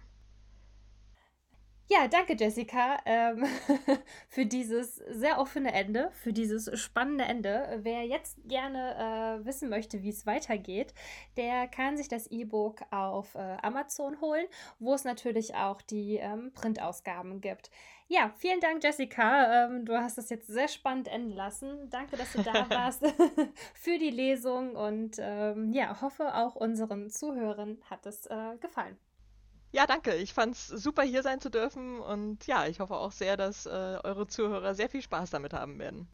Ja, 1.91 2.07
danke 2.07 2.35
Jessica 2.37 2.99
ähm, 3.05 3.47
für 4.29 4.45
dieses 4.45 4.97
sehr 5.09 5.39
offene 5.39 5.73
Ende, 5.73 6.11
für 6.13 6.31
dieses 6.31 6.79
spannende 6.79 7.23
Ende. 7.23 7.79
Wer 7.81 8.05
jetzt 8.05 8.37
gerne 8.47 9.39
äh, 9.41 9.45
wissen 9.45 9.69
möchte, 9.69 10.03
wie 10.03 10.09
es 10.09 10.27
weitergeht, 10.27 10.93
der 11.35 11.67
kann 11.67 11.97
sich 11.97 12.07
das 12.07 12.27
E-Book 12.27 12.83
auf 12.91 13.33
äh, 13.33 13.57
Amazon 13.63 14.21
holen, 14.21 14.45
wo 14.77 14.93
es 14.93 15.03
natürlich 15.03 15.55
auch 15.55 15.81
die 15.81 16.17
ähm, 16.17 16.51
Printausgaben 16.53 17.41
gibt. 17.41 17.71
Ja, 18.11 18.33
vielen 18.37 18.59
Dank 18.59 18.83
Jessica. 18.83 19.65
Ähm, 19.65 19.85
du 19.85 19.95
hast 19.95 20.17
es 20.17 20.31
jetzt 20.31 20.47
sehr 20.47 20.67
spannend 20.67 21.07
enden 21.07 21.31
lassen. 21.31 21.91
Danke, 21.91 22.17
dass 22.17 22.33
du 22.33 22.41
da 22.41 22.67
warst 22.69 23.05
für 23.75 23.99
die 23.99 24.09
Lesung 24.09 24.75
und 24.75 25.17
ähm, 25.19 25.71
ja, 25.73 26.01
hoffe 26.01 26.33
auch 26.33 26.55
unseren 26.55 27.11
Zuhörern 27.11 27.77
hat 27.87 28.07
es 28.07 28.25
äh, 28.25 28.57
gefallen. 28.59 28.97
Ja, 29.71 29.85
danke. 29.85 30.15
Ich 30.15 30.33
fand's 30.33 30.67
super, 30.67 31.03
hier 31.03 31.21
sein 31.21 31.39
zu 31.39 31.51
dürfen. 31.51 31.99
Und 31.99 32.47
ja, 32.47 32.65
ich 32.65 32.79
hoffe 32.79 32.95
auch 32.95 33.11
sehr, 33.11 33.37
dass 33.37 33.67
äh, 33.67 33.69
eure 33.69 34.25
Zuhörer 34.25 34.73
sehr 34.73 34.89
viel 34.89 35.03
Spaß 35.03 35.29
damit 35.29 35.53
haben 35.53 35.77
werden. 35.77 36.07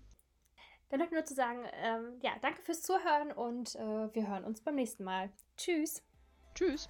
Dann 0.89 0.99
noch 0.99 1.11
nur 1.11 1.23
zu 1.23 1.33
sagen, 1.33 1.63
ähm, 1.81 2.19
ja, 2.21 2.31
danke 2.41 2.61
fürs 2.61 2.81
Zuhören 2.81 3.31
und 3.31 3.73
äh, 3.75 4.13
wir 4.13 4.27
hören 4.27 4.43
uns 4.43 4.59
beim 4.59 4.75
nächsten 4.75 5.05
Mal. 5.05 5.31
Tschüss. 5.55 6.03
Tschüss. 6.53 6.89